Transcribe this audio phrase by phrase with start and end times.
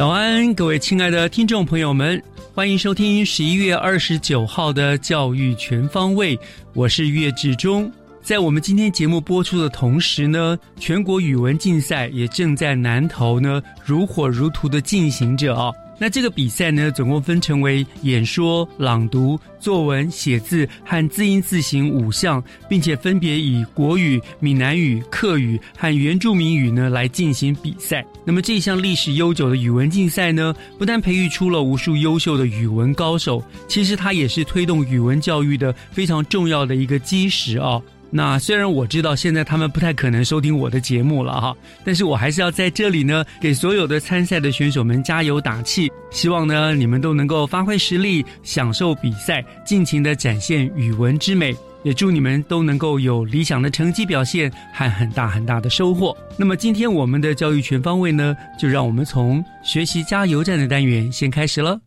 [0.00, 2.22] 早安，各位亲爱的听众朋友们，
[2.54, 6.34] 欢迎收听十一月二十九号的《教育全方位》，
[6.72, 7.92] 我是岳志忠。
[8.22, 15.70] 在我们今天节目播出的同时呢，全国语文竞赛也正在南投呢如火如荼的进行着啊。
[16.02, 28.02] 那这个比赛呢，总共分成为演说、朗读、作文、写字和字音字形五项，并且分别以国语、闽南语、客语和原住民语呢来进行比赛。
[28.24, 37.78] 那么这项历史悠久的语文竞赛呢，不但培育出了无数优秀的语文高手，其实它也是推动语文教育的非常重要的一个基石啊。
[38.10, 45.90] 那虽然我知道现在他们不太可能收听我的节目了哈，但是我还是要在这里呢，给所有的参赛的选手们加油打气。
[46.10, 51.54] 希望呢，你们都能够发挥实力，享受比赛，尽情的展现语文之美。
[51.82, 56.14] 也祝你们都能够有理想的成绩表现和很大很大的收获。
[56.36, 61.80] 那么今天我们的教育全方位呢，就让我们从学习加油站的单元先开始了。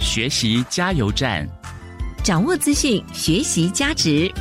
[0.00, 1.48] 学习加油站。
[2.24, 4.32] 掌握资讯，学习价值。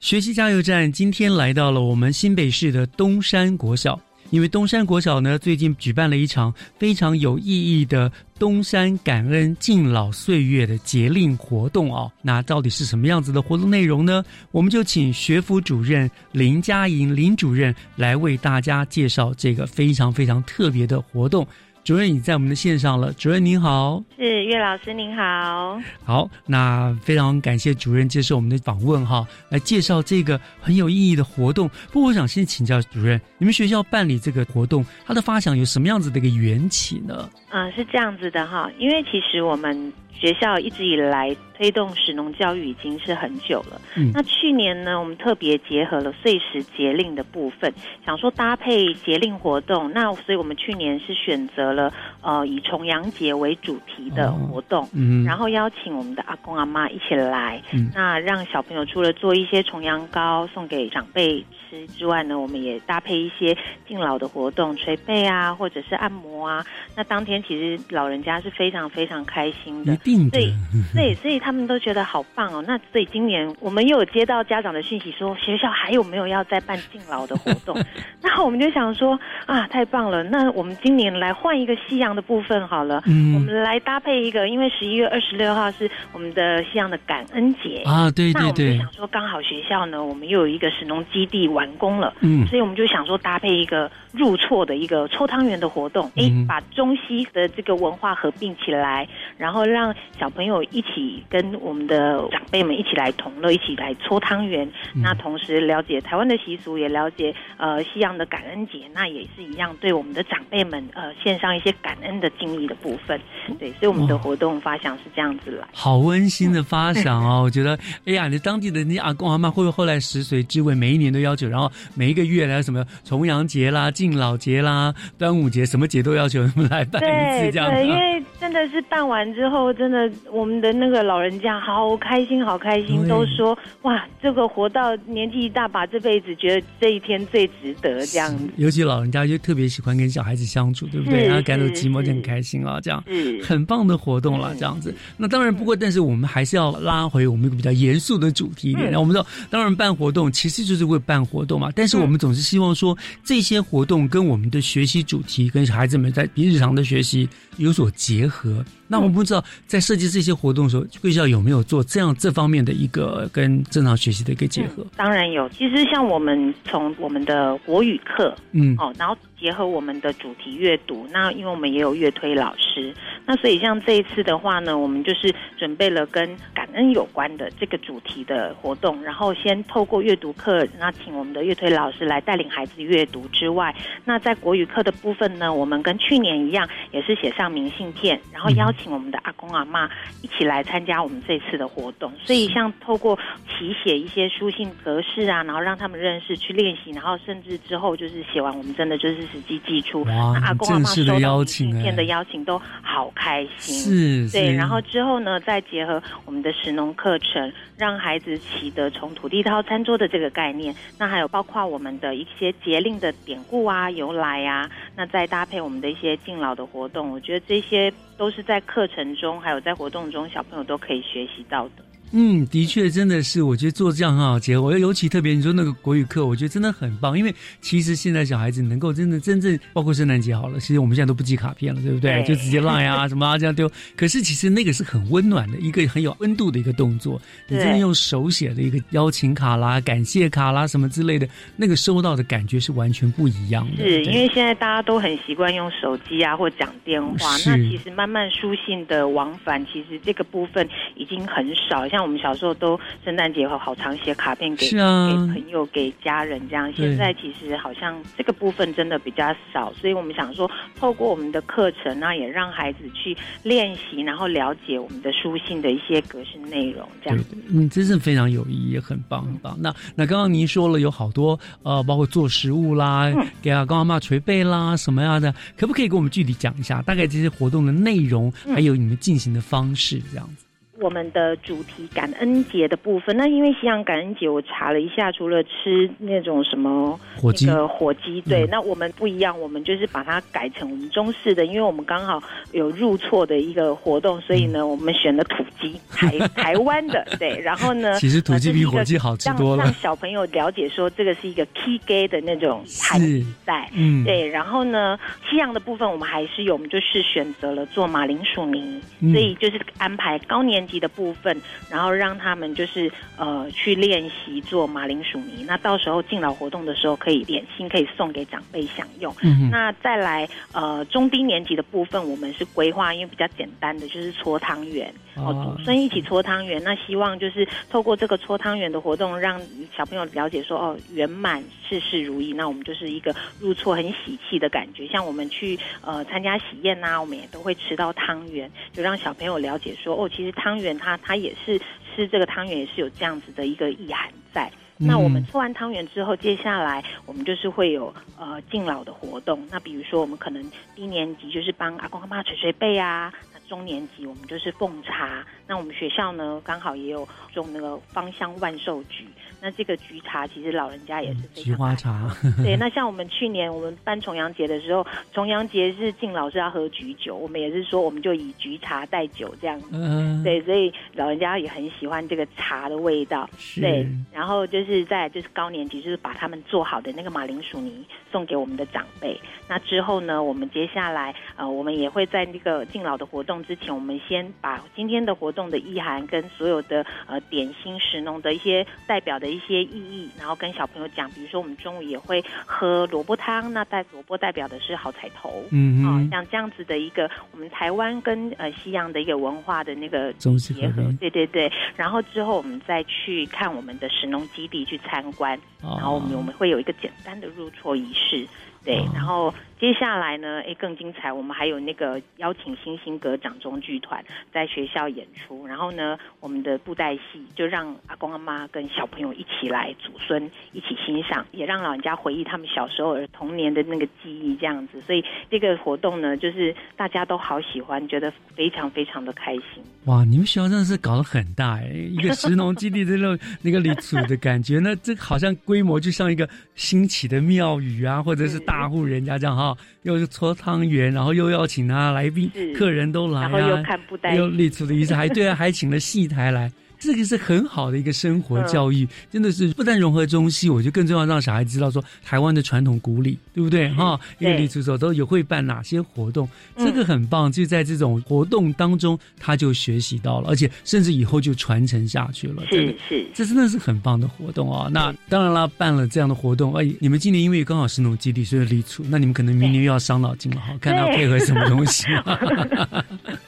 [0.00, 12.10] 学习加油站今天来到了我们新北市的东山国小，因为东山国小呢最近举办了一场非常有意义的东山感恩敬老岁月的节令活动哦。
[12.22, 14.24] 那到底是什么样子的活动内容呢？
[14.50, 21.46] 我们就请学府主任林佳莹林主任来为大家介绍这个非常非常特别的活动。
[21.88, 31.66] 主任已在我们的线上了，主任您好，是岳老师您好，好，那非常感谢主任接受我们的访问哈，来介绍这个很有意义的活动。
[31.90, 37.30] 不过我想先请教主任，你们学校办理这个活动，它的发想有什么样子的一个缘起呢？
[37.52, 39.90] 嗯，是这样子的哈，因为其实我们。
[40.18, 43.80] 学校一直以来推动使农教育已经是很久了。
[43.96, 47.72] 嗯，那去年呢，我们特别结合了碎石节令的部分，
[48.04, 49.90] 想说搭配节令活动。
[49.92, 61.44] 那所以我们去年是选择了呃以重阳节为主题的活动，嗯，然后邀请我们的阿公阿妈一起来，嗯，那让小朋友除了做一些重阳糕送给长辈。
[61.70, 63.56] 之之外呢，我们也搭配一些
[63.86, 66.64] 敬老的活动，捶背啊，或者是按摩啊。
[66.96, 70.52] 那当天其实老人家是非常非常开心的，对
[70.94, 72.64] 对，所以他们都觉得好棒哦。
[72.66, 77.76] 那所以今年我们又有接到家长的讯息，说学校还有没有要再办敬老的活动？
[78.22, 80.22] 那我们就想说啊，太棒了！
[80.24, 91.48] 那我们今年来换一个夕阳的部分好了，嗯，我们来搭配一个，因为十一月二十六号是我们的夕阳的感恩节啊，对对对，想说刚好学校呢，我们又有一个神农基地。
[91.58, 104.70] 完工了，嗯，所以我们就想说搭配一个入错的一个搓汤圆的活动，哎，把中西的这个文化合并起来，然后让小朋友一起跟我们的长辈们一起来同乐，一起来搓汤圆。
[104.94, 113.20] 那同时了解台湾的习俗，也了解呃西洋的感恩节，那也是一样对我们的长辈们呃献上一些感恩的敬意的部分。
[113.58, 117.42] 对，所以我们的活动发想是这样子来，好温馨的发想哦！
[117.42, 121.47] 我觉得，哎呀，你当地的你阿公阿妈会不会后来食髓知味，每一年都要求？
[121.48, 127.74] 然后每一个月来什么重阳节啦、敬老节啦、端午节，什么节都要求他们来办一次这样子。
[127.74, 138.44] 对，因为真的是办完之后，真的我们的那个老人家好开心，好开心，都说哇，这个活到年纪一大把，这辈子觉得这一天最值得这样子。
[138.56, 141.26] 尤其老人家就特别喜欢跟小孩子相处，对不对？
[141.26, 143.02] 然后赶走寂寞就很开心啊，这样
[143.42, 144.94] 很棒的活动了，这样子。
[145.16, 148.90] 那当然，不过但是我们还是要拉回我们一个比较严肃的主题一点。
[148.90, 158.64] 那我们知道，当然办活动其实就是为办活动嘛，但是我们总是希望说这些活动跟我们的学习主题跟孩子们在日常的学习有所结合。
[158.90, 164.86] 那我们不知道在设计这些活动的时候，贵校有没有做这样这方面的一个跟正常学习的一个结合？
[164.96, 165.46] 当然有。
[165.50, 172.92] 其实像我们从我们的国语课，嗯，哦，然后结合我们的主题阅读，那因为我们也有乐推老师，
[173.24, 183.74] 那所以像这一次的话呢，我们就是准备了跟感恩有关的这个主题的活动，然后先透过阅读课，那请我们的乐推老师来带领孩子阅读之外，
[184.04, 189.88] 那在国语课的部分呢，我们跟去年一样，也是写上明信片，然后邀请我们的阿公阿妈
[190.22, 192.12] 一起来参加我们这次的活动。
[192.24, 200.02] 所以像透过题写一些书信格式啊，然后让他们认识去练习，然后甚至之后就是写完，我们真的就是实际寄出。
[200.42, 204.28] 阿公阿妈收到明信片的邀请都好开心。
[204.28, 204.52] 是，对。
[204.52, 210.74] 然后之后呢，再结合我们的食农课程，让孩子习得从土地到餐桌的这个概念。
[210.98, 221.84] 那还有包括我们的一些节令的典故啊、由来啊，那再搭配我们的一些敬老的活动，我觉得这些都是在课程中还有在活动中，小朋友都可以学习到的。
[222.12, 224.62] 嗯，的确，真的是，我觉得做这样很好结合。
[224.62, 227.18] 我尤其特别，你说那个国语课，我觉得真的很棒。
[227.18, 232.22] 因为其实现在小孩子能够真的真正，包括圣诞节好了，其实我们现在都不寄卡片了，对不对？
[232.24, 233.70] 就直接赖啊什么啊这样丢。
[233.96, 237.20] 可是其实那个是很温暖的一个很有温度的一个动作。
[237.46, 243.84] 你真的用手写的一个邀请卡啦、感谢卡啦什么之类的，那个收到的感觉是完全不一样的。
[243.84, 251.88] 是因为现在大家都很习惯用手机啊或讲电话，那其实慢慢书信的往返，其实这个部分已经很少。
[251.88, 267.18] 像像我们小时候都圣诞节后好常写卡片给啊给朋友给家人这样，现在其实好像这个部分真的比较少，所以我们想说透过我们的课程，那也让孩子去练习，然后了解我们的书信的一些格式内容，这样
[267.52, 269.58] 嗯，真是非常有意义，也很棒很棒。
[269.60, 280.44] 那那刚刚您说了有好多呃，包括做食物啦，给阿公阿妈捶背啦什么样的，可不可以给我们具体讲一下，大概这些活动的内容，还有你们进行的方式这样子？
[280.80, 304.96] 我们的主题感恩节的部分，那因为西洋感恩节，我查了一下，除了吃那种什么火鸡，火鸡，对，那我们不一样，我们就是把它改成我们中式的，因为我们刚好有入错的一个活动，所以呢，我们选了土鸡， 台台湾的，对，然后呢， 其实土鸡比火鸡好吃多了，让小朋友了解说这个是一个 key gay 的那种含义在，嗯，对，然后呢，
[305.28, 310.67] 西洋的部分我们还是有，我们就是选择了做马铃薯泥，所以就是安排高年。
[310.68, 315.44] 级的部分，然后让他们就是呃去练习做马铃薯泥。
[315.46, 319.14] 那到时候敬老活动的时候，可以点心可以送给长辈享用。
[319.50, 326.62] 那再来呃中低年级的部分，我们是规划，因为比较简单的就是搓汤圆，哦祖孙一起搓汤圆。
[326.62, 329.40] 那希望就是透过这个搓汤圆的活动，让
[329.74, 332.34] 小朋友了解说哦圆满事事如意。
[332.34, 334.86] 那我们就是一个入错很喜气的感觉。
[334.88, 340.57] 像我们去呃参加喜宴呐，我们也都会吃到汤圆，就让小朋友了解说哦其实汤。
[340.58, 341.58] 圆它它也是
[341.94, 344.50] 吃这个汤圆也是有这样子的一个意涵在。
[344.80, 349.44] 那我们吃完汤圆之后，接下来我们就是会有呃敬老的活动。
[349.50, 350.40] 那比如说我们可能
[350.76, 353.12] 低年级就是帮阿公阿妈捶捶背啊。
[353.34, 359.08] 那中年级我们就是奉茶，那我们学校呢刚好也有种那个芳香万寿菊，
[359.40, 362.10] 那这个菊茶其实老人家也是非常菊花茶。
[362.42, 369.60] 对，那像我们去年我们办重阳节的时候，重阳节是敬老是要喝菊酒，我们也是说我们就以菊茶代酒这样。
[369.72, 373.28] 嗯，对，所以老人家也很喜欢这个茶的味道。
[373.60, 379.18] 对，然后就是在就是高年级就是把他们做好的那个马铃薯泥送给我们的长辈。
[379.48, 383.42] 那之后呢，我们接下来呃我们也会在那个敬老的活动。
[383.44, 391.08] 之前，我们先把今天的活动的意涵跟所有的呃点心食农的一些代表的一些意义，然后跟小朋友讲。
[391.12, 401.50] 比如说，我们中午也会喝萝卜汤，那带萝卜代表的是好彩头，嗯嗯，像这样子的一个我们台湾跟呃西洋的一个文化的那个结合，对对对。
[401.74, 408.26] 然后之后我们再去看我们的神农基地去参观，然后我们我们会有一个简单的入错仪式。
[408.64, 410.40] 对，然后接下来呢？
[410.46, 424.80] 哎，更精彩，我们还有那个邀请星星阁掌中剧团在学校演出，然后呢，我们的布袋戏就让阿公阿妈跟小朋友一起来，祖孙一起欣赏，也让老人家回忆他们小时候童年的那个记忆，这样子。
[424.80, 429.62] 所以这个活动呢，就是大家都好喜欢，觉得非常非常的开心。
[429.86, 438.38] 哇，你们学校真的是搞得很大哎，一个石农基地的那那个里祖的感觉，那这好像规模就像一个兴起的庙宇啊，或者是。
[438.48, 439.47] 大户人家这样哈，
[439.82, 446.50] 又是搓汤圆，然后又邀请啊来宾客人都来，然后又看布袋，又立出的仪式，还对啊，还请了戏台来。
[446.78, 453.68] 这个是很好的一个生活教育，真的是不但融合中西，我觉得更重要让小孩知道说台湾的传统古礼，对不对？
[453.70, 457.30] 哈，因为李出手都有会办哪些活动，这个很棒。
[457.30, 462.42] 就在这种活动当中，他就学习到了，而且甚至以后就传承下去了。
[462.50, 464.68] 是是，这真的是很棒的活动啊！
[464.72, 471.84] 那当然啦，办了这样的活动，哎，你们今年因为刚好是那种基地，所以立出，那你们可能明年又要伤脑筋了哈，看他配合什么东西。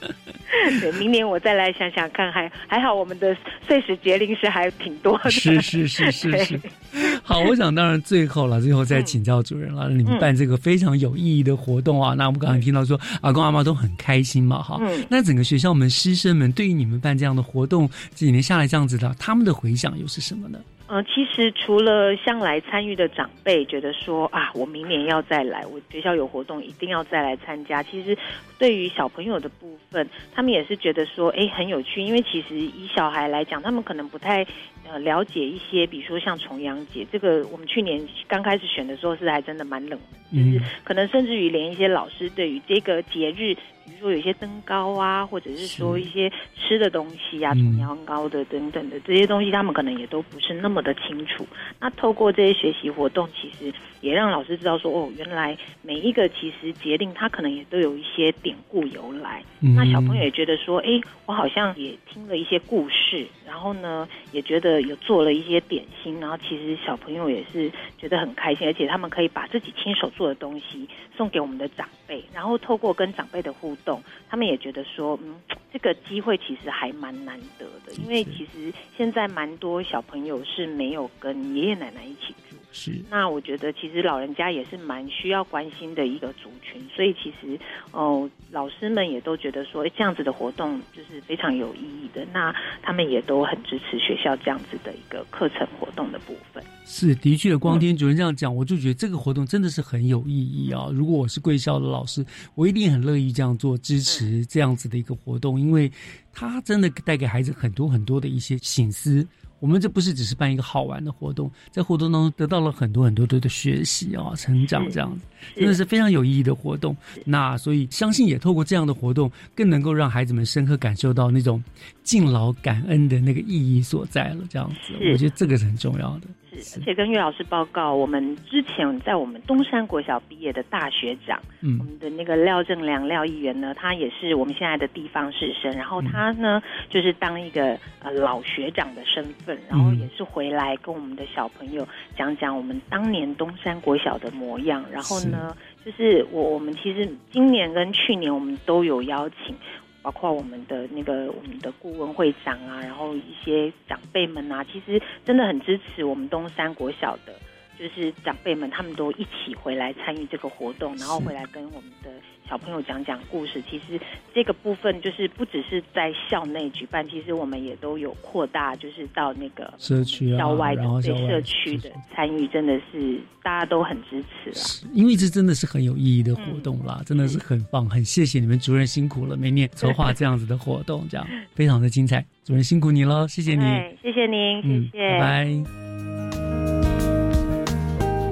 [0.79, 3.35] 对，明年我再来想想看，还还好，我们的
[3.67, 5.29] 碎石节令是还挺多的。
[5.29, 6.59] 是是是是是。
[7.23, 9.89] 好，我想当然最后了，最后再请教主任了。
[9.89, 14.79] 你们办这个非常有意义的活动啊，那我们刚才听到说阿公阿妈都很开心嘛，哈。
[15.09, 20.59] 那整个学校我们师生们对于你们办这样的活动，这几年下来这样子的，他们的回响又是什么呢？
[20.93, 27.81] 嗯，其实除了向来参与的长辈觉得说啊，我明年要再来，我学校有活动一定要再来参加。
[27.81, 28.17] 其实
[28.59, 32.01] 对于小朋友的部分，他们也是觉得说，哎，很有趣。
[32.01, 34.45] 因为其实以小孩来讲，他们可能不太
[34.85, 43.55] 呃了解一些，比如说像重阳节这个，我们去年刚开始选的时候是还真的蛮冷的，就是可能甚至于连一些老师对于这个节日。
[43.85, 51.45] 比如说有一些登高啊，或者是说一些吃的东西啊，重阳糕的等等的这些东西，他们可能也都不是那么的清楚。
[51.79, 59.43] 那透过这些学习活动，其实也让老师知道说，哦，原来每一个其实节令，它可能也都有一些典故由来。
[59.59, 75.35] 那小朋友也觉得说，哎，我好像也听了一些故事，然后呢，也觉得有做了一些点心，然后其实小朋友也是觉得很开心，而且他们可以把自己亲手做的东西送给我们的长辈，然后透过跟长辈的互互动，他们也觉得说，嗯，
[75.71, 82.55] 这个机会其实还蛮难得的，因为其实现在蛮多小朋友是没有跟爷爷奶奶一起住。
[82.71, 87.59] 是，那我觉得其实老人家也是蛮需要关心的一个族群，所以其实
[87.91, 92.25] 哦，老师们也都觉得说，这样子的活动就是非常有意义的。
[92.33, 96.63] 那他们也都很支持学校这样子的一个课程活动的部分。
[96.85, 100.89] 是，的确，光天主任这样讲，我就觉得这个活动真的是很有意义啊！
[100.93, 102.25] 如果我是贵校的老师，
[102.55, 105.91] 我一定很乐意这样做，支持这样子的一个活动，因为
[106.33, 109.27] 他真的带给孩子很多很多的一些醒思。
[109.61, 115.21] 我们这不是只是办一个好玩的活动，在活动当中得到了很多很多多的学习啊，成长这样子，
[115.55, 116.97] 真的是非常有意义的活动。
[117.23, 121.63] 那所以相信也透过这样的活动，更能够让孩子们深刻感受到那种
[122.03, 124.43] 敬老感恩的那个意义所在了。
[124.49, 126.27] 这样子，我觉得这个是很重要的。
[126.59, 145.55] 是，而且跟岳老师报告，我们之前在我们东山国小毕业的大学长，嗯，我们的那个廖正良廖议员呢，他也是我们现在的地方士绅，然后他呢就是当一个呃老学长的身份，然后也是回来跟我们的小朋友讲讲我们当年东山国小的模样，然后呢，
[145.85, 149.55] 就是我我们其实今年跟去年我们都有邀请。
[150.01, 157.33] 包括我们的那个我们的顾问会长啊，然后一些长辈们啊，其实真的很支持我们东山国小的，
[157.81, 162.11] 就是长辈们他们都一起回来参与这个活动，然后回来跟我们的。
[162.49, 163.97] 小朋友讲讲故事，其实
[164.33, 174.91] 这个部分就是不只是在校内举办，其实我们也都有扩大，就是到那个社区、校外的对社区的参与，真的是大家都很支持了。
[174.93, 182.25] 因为这真的是很有意义的活动啦，真的是很棒，很谢谢你们主任辛苦了，每年筹划这样子的活动，这样 非常的精彩。
[182.43, 183.63] 主任辛苦你了，谢谢你，
[184.01, 186.10] 谢谢您，谢谢，拜拜。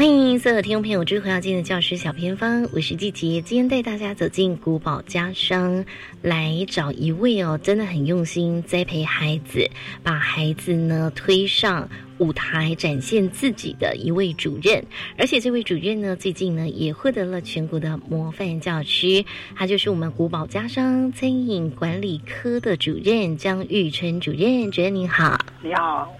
[0.00, 5.84] 欢迎所有听众朋友，追回到今天的教师小偏方，我是季杰，今天带大家走进古堡家商，
[6.22, 9.68] 来找一位哦，真的很用心栽培孩子，
[10.02, 14.82] 把孩子呢推上舞台，展现自己的一位主任。
[15.18, 19.22] 而且这位主任呢，最近呢也获得了全国的模范教师，
[19.54, 24.70] 他就是我们古堡家商餐饮管理科的主任张玉春主任。
[24.70, 26.10] 主任您好，你好，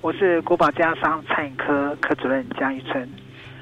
[0.00, 3.08] 我是古堡家商餐饮科科主任江玉春。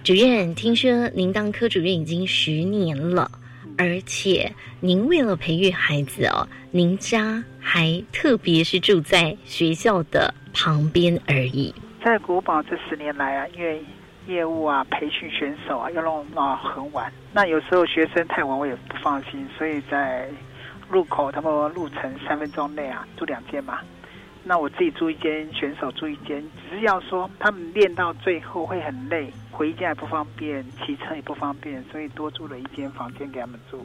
[0.07, 3.29] 主任，听说您当科主任已经十年了，
[3.77, 11.75] 而且您为了培育孩子哦，您家还特别是住在学校的旁边而已。
[12.05, 13.85] 在国宝这十年来啊，因为
[14.29, 20.29] 业务啊、培训选手啊，要弄到很晚，那有时候学生太晚我也不放心，所以在
[20.89, 23.81] 路口他们路程三分钟内啊，住两间嘛。
[24.49, 33.85] 那我自己住一间，选手住一间，只是要说他们练到最后会很累，回家也不方便，骑车也不方便，所以多住了一间房间给他们住。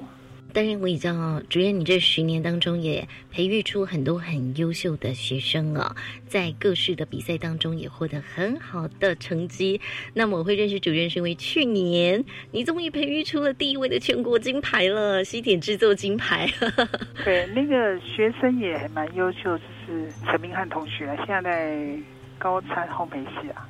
[0.54, 5.96] 当然，我也知道，主任，你这十年当中也培育出很多很优秀的学生啊，
[6.28, 9.80] 在各式的比赛当中也获得很好的成绩。
[10.14, 16.48] 那么，我会认识主任是因为去年你终于培育出了第一位的全国金牌了，西点制作金牌。
[17.24, 19.58] 对，那个学生也蛮优秀，
[19.92, 22.00] 是陈明翰同学，现在在
[22.40, 23.68] 高餐烘焙系啊。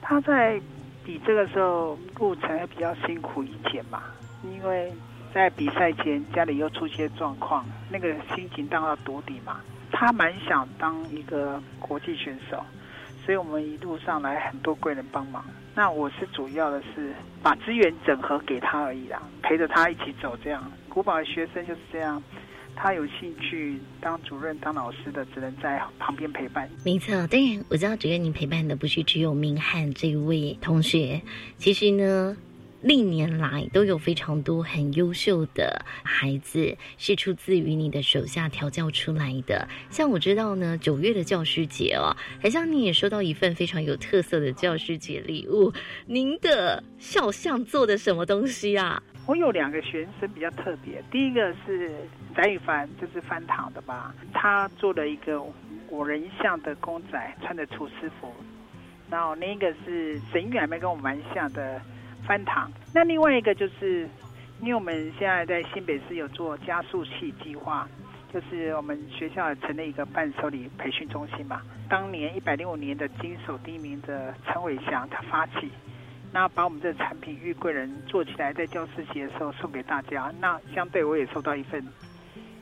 [0.00, 0.60] 他在
[1.04, 4.02] 比这个时候路程会比较辛苦一点嘛，
[4.44, 4.92] 因为。
[5.34, 9.60] 在比赛前，家里又出现状况，那个心情当然堵底嘛。
[9.90, 12.64] 他蛮想当一个国际选手，
[13.24, 15.44] 所以我们一路上来很多贵人帮忙。
[15.74, 17.12] 那我是主要的是
[17.42, 20.36] 把资源整合给他而已啦，陪着他一起走。
[20.36, 22.22] 这样，古堡的学生就是这样，
[22.76, 26.68] 他有兴趣当主任、当老师的，只能在旁边陪伴。
[26.84, 31.20] 没错，当然我知道，主任您陪伴的不是只有明翰这位同学，
[31.58, 32.36] 其实呢。
[32.84, 39.66] 历年来都有非常多很优秀的孩子是出自于你的手下调教出来的。
[39.88, 45.72] 像我知道呢，九月的教师节哦，好像你也收到一份非常有特色的教师节礼物。
[46.04, 49.02] 您的肖像做的什么东西啊？
[49.26, 51.90] 我有两个学生比较特别，第一个是
[52.34, 55.44] 翟宇凡，就是翻糖的吧，他做了一个
[55.88, 58.32] 我人像的公仔，穿着厨师服。
[59.10, 61.80] 然后另一个是沈玉还没跟我蛮像的。
[62.26, 62.72] 翻糖。
[62.94, 64.08] 那另外一个就是，
[64.62, 67.86] 因为我们现在在新北市有做加速器计划，
[68.32, 71.60] 就是我们学校成立一个伴手礼培训中心嘛。
[71.86, 75.70] 当年一百零五年的金手第一名的陈伟祥他发起，
[76.34, 80.34] 那把我们这个产品玉贵人做起来，在教师节的时候送给大家。
[80.40, 81.80] 那相对我也收到一份。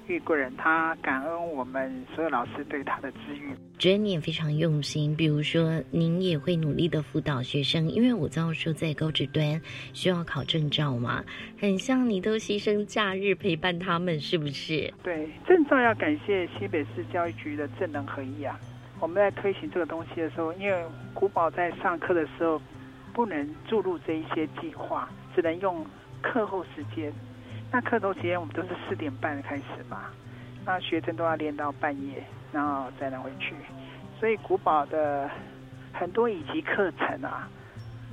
[0.08, 5.16] 玉贵人，他感恩我们所有老师对他的资源，觉得你也非常用心。
[5.16, 9.58] 比如说，您也会努力的辅导学生，因为我知道说在高职端
[9.94, 11.24] 需要考证照嘛，
[11.58, 14.92] 很像你都牺牲假日陪伴他们，是不是？
[15.02, 18.58] 对，证照要感谢西北市教育局的正能合一啊。
[19.00, 22.60] 我们在推行这个东西的时候，因为古堡在上课的时候
[23.12, 25.84] 不能注入这一些计划，只能用
[26.20, 27.12] 课后时间。
[27.70, 30.06] 那课头时间我们都是四点半开始嘛，
[30.64, 32.22] 那学生都要练到半夜，
[32.52, 33.54] 然后再能回去。
[34.20, 35.30] 所以古堡的
[35.92, 37.48] 很多乙级课程啊，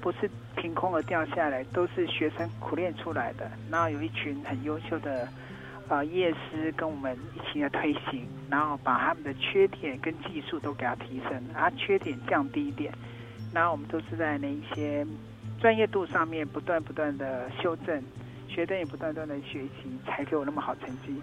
[0.02, 3.52] 不是凭空而掉下来，都是学生苦练出来的。
[3.70, 5.28] 然后有一群很优秀的
[5.90, 12.94] 啊业师跟我们一起来推行，然后把他们的缺点跟技术都给他提升，啊缺点降低一点。
[13.54, 15.06] 然后我们都是在那一些
[15.60, 18.04] 专业度上面不断不断的修正。
[18.48, 21.16] 学生也不断断的学习，才给我那么好成绩。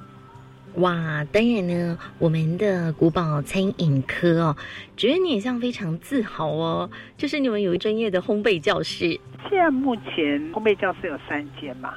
[0.77, 4.57] 哇，当然呢，我们的古堡餐饮科哦，
[4.97, 9.19] 觉得你也像非常自豪哦，就是你们有一专业的烘焙教室。
[9.51, 11.95] 现在目前烘焙教室有三间嘛，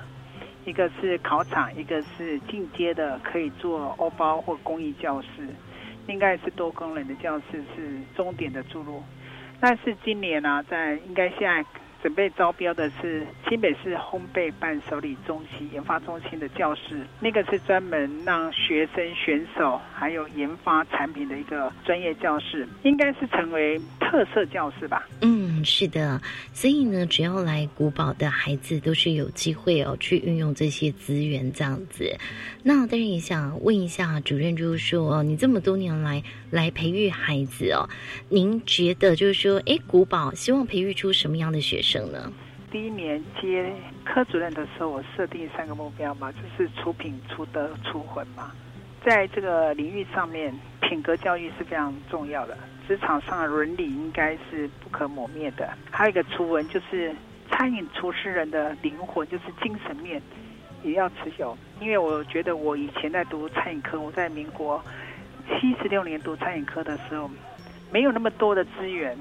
[0.66, 5.48] 一个是考场，一个是进阶的可以做欧包或工艺教室，
[6.08, 9.04] 应该是多功能的教室是终点的注入。
[9.60, 11.66] 但是今年呢，在应该现在。
[12.02, 25.06] 准备招标的是新北市烘焙伴手礼中心研发中心的教室，那个是专门让学生选手还有研发产品的一个专业教室，应该是成为特色教室吧？
[25.22, 26.22] 嗯，是的。
[26.54, 32.16] 所以呢，只要来古堡的孩子都是有机会哦，去运用这些资源这样子。
[32.64, 37.90] 那但是也想问一下主任，就是说，你这么多年来来培育孩子哦，
[38.30, 41.89] 您觉得就是说，哎，古堡希望培育出什么样的学生？
[41.98, 42.32] 呢？
[42.72, 43.74] 第一年接
[44.06, 48.52] 科主任的时候，我设定三个目标嘛，就是出品、出德、出魂嘛。
[49.04, 52.56] 在这个领域上面，品格教育是非常重要的，
[52.88, 55.68] 职场上的伦理应该是不可磨灭的。
[55.90, 57.16] 还有一个出文，就是
[57.50, 60.22] 餐饮厨师人的灵魂，就是精神面
[60.84, 61.58] 也要持有。
[61.80, 64.80] 因为我觉得我以前在读餐饮科，我在民国
[65.48, 67.32] 七十六年读餐饮科的时候，
[67.92, 69.18] 没有那么多的资源。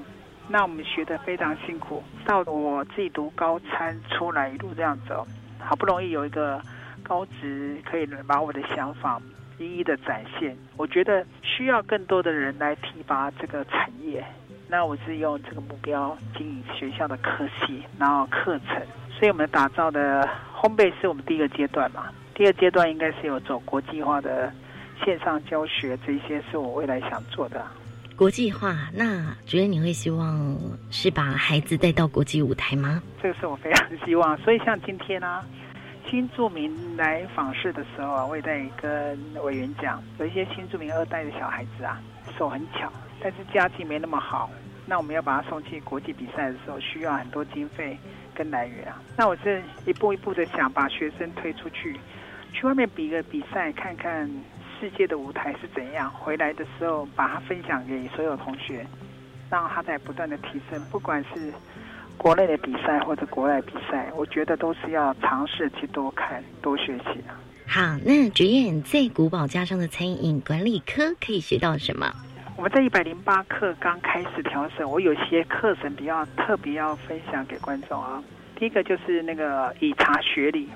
[0.51, 5.25] 那我们学的非常辛苦，到我自己读高参出来一路这样走，
[5.59, 6.59] 好不容易有一个
[7.03, 9.21] 高职可以把我的想法
[9.59, 10.57] 一一的展现。
[10.75, 14.25] 我觉得需要更多的人来提拔这个产业。
[14.67, 18.81] 那我是用这个目标经营学校的科系，然后课程。
[19.11, 24.51] 所以我们打造的烘焙是我们第一个阶段嘛，第二阶段应该是有走国际化的
[25.03, 27.63] 线上教学，这些是我未来想做的。
[28.19, 30.53] 国际化，那主任你会希望
[30.91, 33.01] 是把孩子带到国际舞台吗？
[33.23, 34.37] 这个是我非常希望。
[34.39, 35.41] 所以像今天呢，
[36.11, 41.97] 新住民来访视的时候啊，我也在跟委员讲，有一些新住民二代的小孩子啊，
[42.37, 44.51] 手很巧，但是家境没那么好。
[44.85, 47.97] 那我们要把他送去国际比赛的时候，需要很多经费
[48.35, 49.01] 跟来源啊。
[49.15, 51.97] 那我是一步一步的想把学生推出去，
[52.51, 54.29] 去外面比个比赛，看看
[54.79, 56.09] 世界的舞台是怎样。
[56.11, 58.85] 回来的时候，把它分享给所有同学，
[59.49, 60.79] 让他在不断的提升。
[60.91, 61.51] 不管是
[62.17, 67.35] 国内的比赛或者国外比赛，我觉得都是要尝试去多看、多学习啊。
[67.67, 72.11] 好，那主演在古堡家上的餐饮管理科可以学到什么？
[72.57, 78.21] 我们在一百零八课刚开始调整，我有些课程比较特别要分享给观众啊。
[78.57, 80.67] 第一个就是那个以茶学理，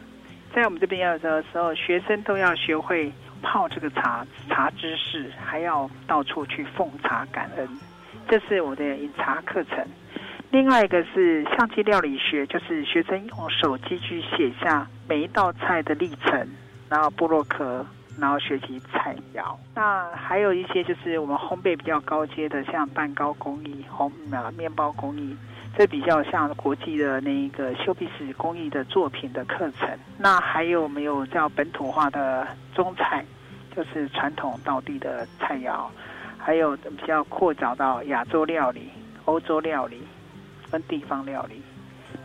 [0.55, 3.11] 在我们这边要的时候，学生都要学会
[3.43, 7.69] 泡这个茶，茶知识，还要到处去奉茶感恩，
[8.27, 9.85] 这是我的饮茶课程。
[10.49, 16.47] 另外一个是相机料理学，就是学生用手机去写下每一道菜的历程，
[16.89, 17.85] 然后布洛克。
[18.19, 25.35] 然后学习菜肴，那还有一些就是我们烘焙比较高阶的，像蛋糕工艺、烘啊面包工艺，
[25.75, 29.89] 这比较像国际的那一个修比斯工艺的作品的课程。
[30.19, 33.25] 那还有没有叫本土化的中菜，
[33.75, 35.87] 就是传统道地的菜肴，
[36.37, 38.89] 还有比较扩展到亚洲料理、
[39.25, 40.01] 欧洲料理
[40.71, 41.61] 跟地方料理。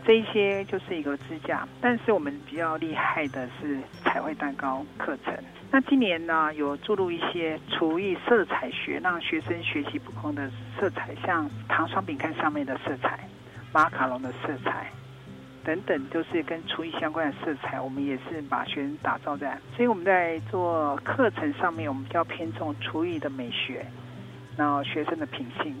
[0.05, 5.35] 这一些就是一个支架，但是我们比较厉害的是彩绘蛋糕课程。
[5.71, 13.19] 那今年呢，有注入一些厨艺色彩学，让学生学习不同的色彩，像糖霜饼干上面的色彩、
[13.73, 14.91] 马卡龙的色彩
[15.69, 19.55] 等等，都是跟厨艺相关的色彩，我们也是把学生打造在。
[19.75, 23.85] 所以我们在做课程上面，我们比较偏重厨艺的美学，
[24.57, 25.75] 然后学生的品性。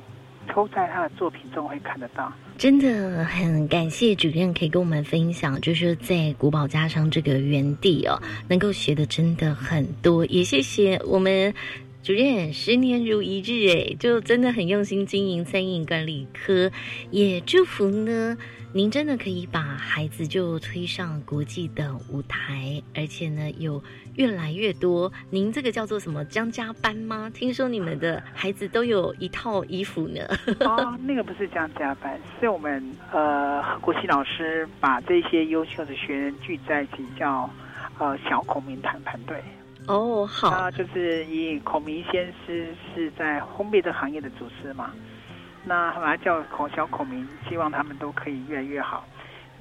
[0.55, 11.53] 都在他的作品中会看得到，真的很感谢主任可以跟我们分享，就是在古堡家商这个园地哦，能够学的真的很多，也谢谢我们
[12.01, 16.71] 主任十年如一日，哎，就真的很用心经营餐饮管理科，
[17.11, 18.35] 也祝福呢。
[18.71, 23.81] 您真的可以把孩子就推上国际的舞台，而且呢，有
[24.15, 25.11] 越来越多。
[25.31, 27.31] 您这个叫做什么江家班吗？
[27.33, 30.21] 听说你们的孩子都有一套衣服呢。
[30.61, 37.49] 哦，那个不是江家班，是我们呃国际老师把这些优秀的学员聚在一起，叫
[37.97, 39.43] 呃小孔明谈团队。
[39.87, 44.93] 哦，好，那就是以孔明先师是在烘焙这行业的祖师嘛。
[45.65, 49.07] 那把他叫孔小孔明，希望他们都可以越来越好。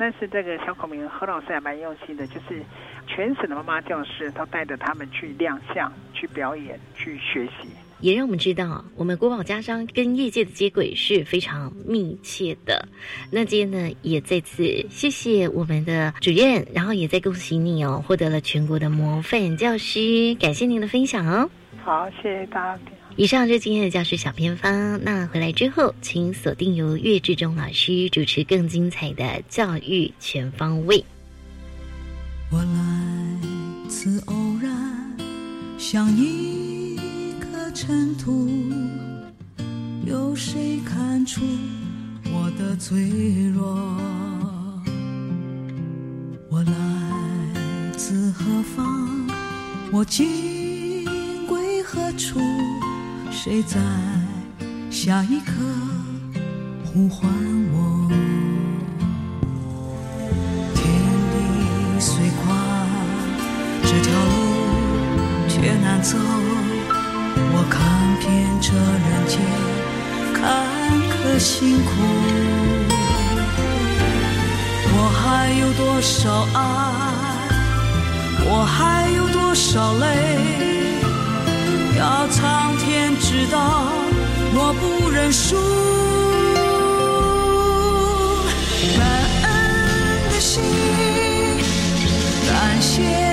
[0.01, 2.63] 但是这个小孔明何老师还蛮用心的，就是
[3.09, 12.87] 全省的妈妈教师都带着他们去亮相、去表演、去学习，也让我们知道我们国宝家商跟业界的接轨是非常密切的。
[13.33, 21.51] 那今天呢，也再次谢谢我们的主任，然后也再恭喜你哦，获得了全国的模范教师，感谢您的分享哦。
[21.83, 22.98] 好，谢谢大家。
[23.19, 25.03] 以上就是今天的教师小偏方。
[25.03, 31.05] 那回来之后，请锁定由岳志忠老师主持更精彩的教育全方位。
[32.49, 35.19] 我来自偶然，
[35.77, 36.97] 像一
[37.41, 38.49] 颗尘土，
[40.07, 41.41] 有谁看出
[42.27, 43.11] 我的脆
[43.53, 44.01] 弱？
[46.49, 46.73] 我来
[47.97, 49.29] 自何方？
[49.91, 51.05] 我今
[51.49, 52.39] 归何处？
[53.41, 53.79] 谁在
[54.91, 55.53] 下一刻
[56.85, 57.31] 呼唤
[57.73, 58.11] 我？
[60.75, 60.85] 天
[61.31, 61.37] 地
[62.01, 62.45] 虽宽，
[63.85, 64.27] 这条路
[65.49, 66.19] 却难走。
[66.19, 67.79] 我看
[68.19, 68.27] 遍
[68.61, 69.39] 这人间
[70.35, 70.43] 坎
[71.09, 71.91] 坷辛苦，
[74.91, 76.59] 我还有多少爱？
[78.51, 80.98] 我还有多少泪？
[81.99, 83.91] 要苍天知道，
[84.55, 85.57] 我不认输。
[88.97, 89.05] 感
[89.43, 89.51] 恩
[90.31, 90.63] 的心，
[92.47, 93.28] 感谢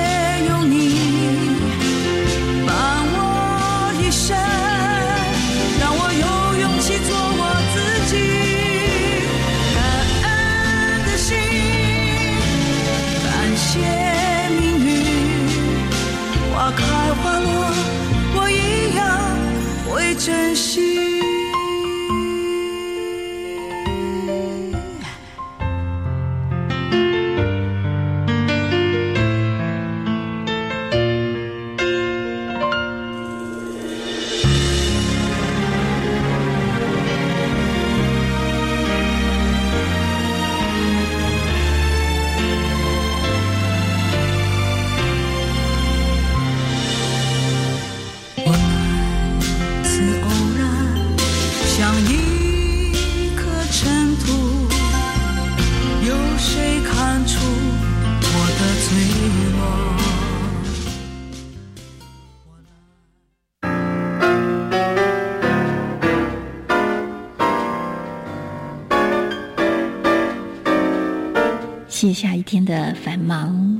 [73.05, 73.79] 繁忙，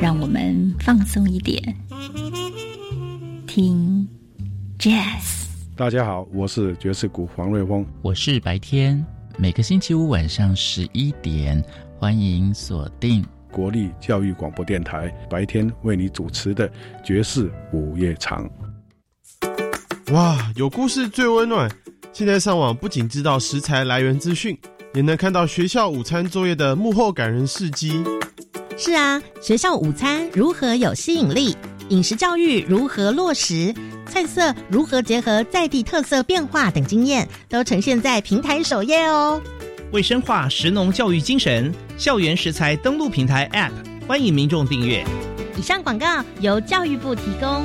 [0.00, 1.60] 让我们放松一点，
[3.48, 4.06] 听
[4.78, 5.48] Jazz。
[5.74, 9.04] 大家好，我是爵士鼓黄瑞峰，我是白天，
[9.36, 11.60] 每个星期五晚上十一点，
[11.98, 16.70] 欢迎锁定国立教育广播电台白天为你主持的
[17.02, 18.48] 爵士午夜场。
[20.12, 21.68] 哇，有故事最温暖！
[22.12, 24.56] 现在上网不仅知道食材来源资讯，
[24.94, 28.04] 也能看到学校午餐作业的幕后感人事迹。
[28.76, 31.56] 是啊，学校午餐如何有吸引力？
[31.90, 33.72] 饮食教育如何落实？
[34.06, 39.40] 菜色如何结合在地特色变化等经验，都呈现在平台首页哦。
[39.92, 43.70] 为深化食农教育精神，校园食材登录平台 App，
[44.08, 45.04] 欢迎民众订阅。
[45.56, 47.64] 以上广告由教育部提供。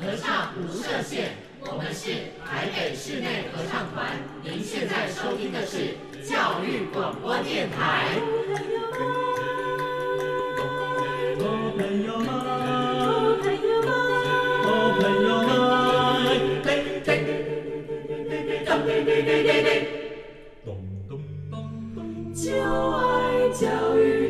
[0.00, 1.30] 合唱无设限，
[1.60, 4.16] 我们是台北室内合唱团。
[4.44, 8.14] 您现在收听的是教育广播电台。
[11.36, 11.42] 朋
[12.06, 12.30] 友们，
[13.42, 13.90] 朋友们，
[15.00, 15.50] 朋友们，
[16.62, 16.68] 嘿
[17.04, 17.10] 嘿，
[20.64, 21.10] 咚咚
[21.50, 21.52] 咚
[21.90, 22.46] 咚咚，就
[22.92, 23.02] 爱
[23.50, 23.66] 教
[23.98, 24.27] 育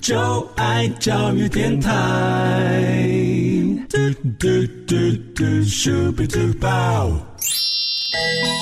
[0.00, 1.92] 就爱教育电台。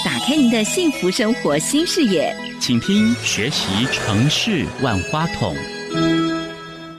[0.05, 5.57] 打开您的幸福生活新视野，请听学习城市万花筒。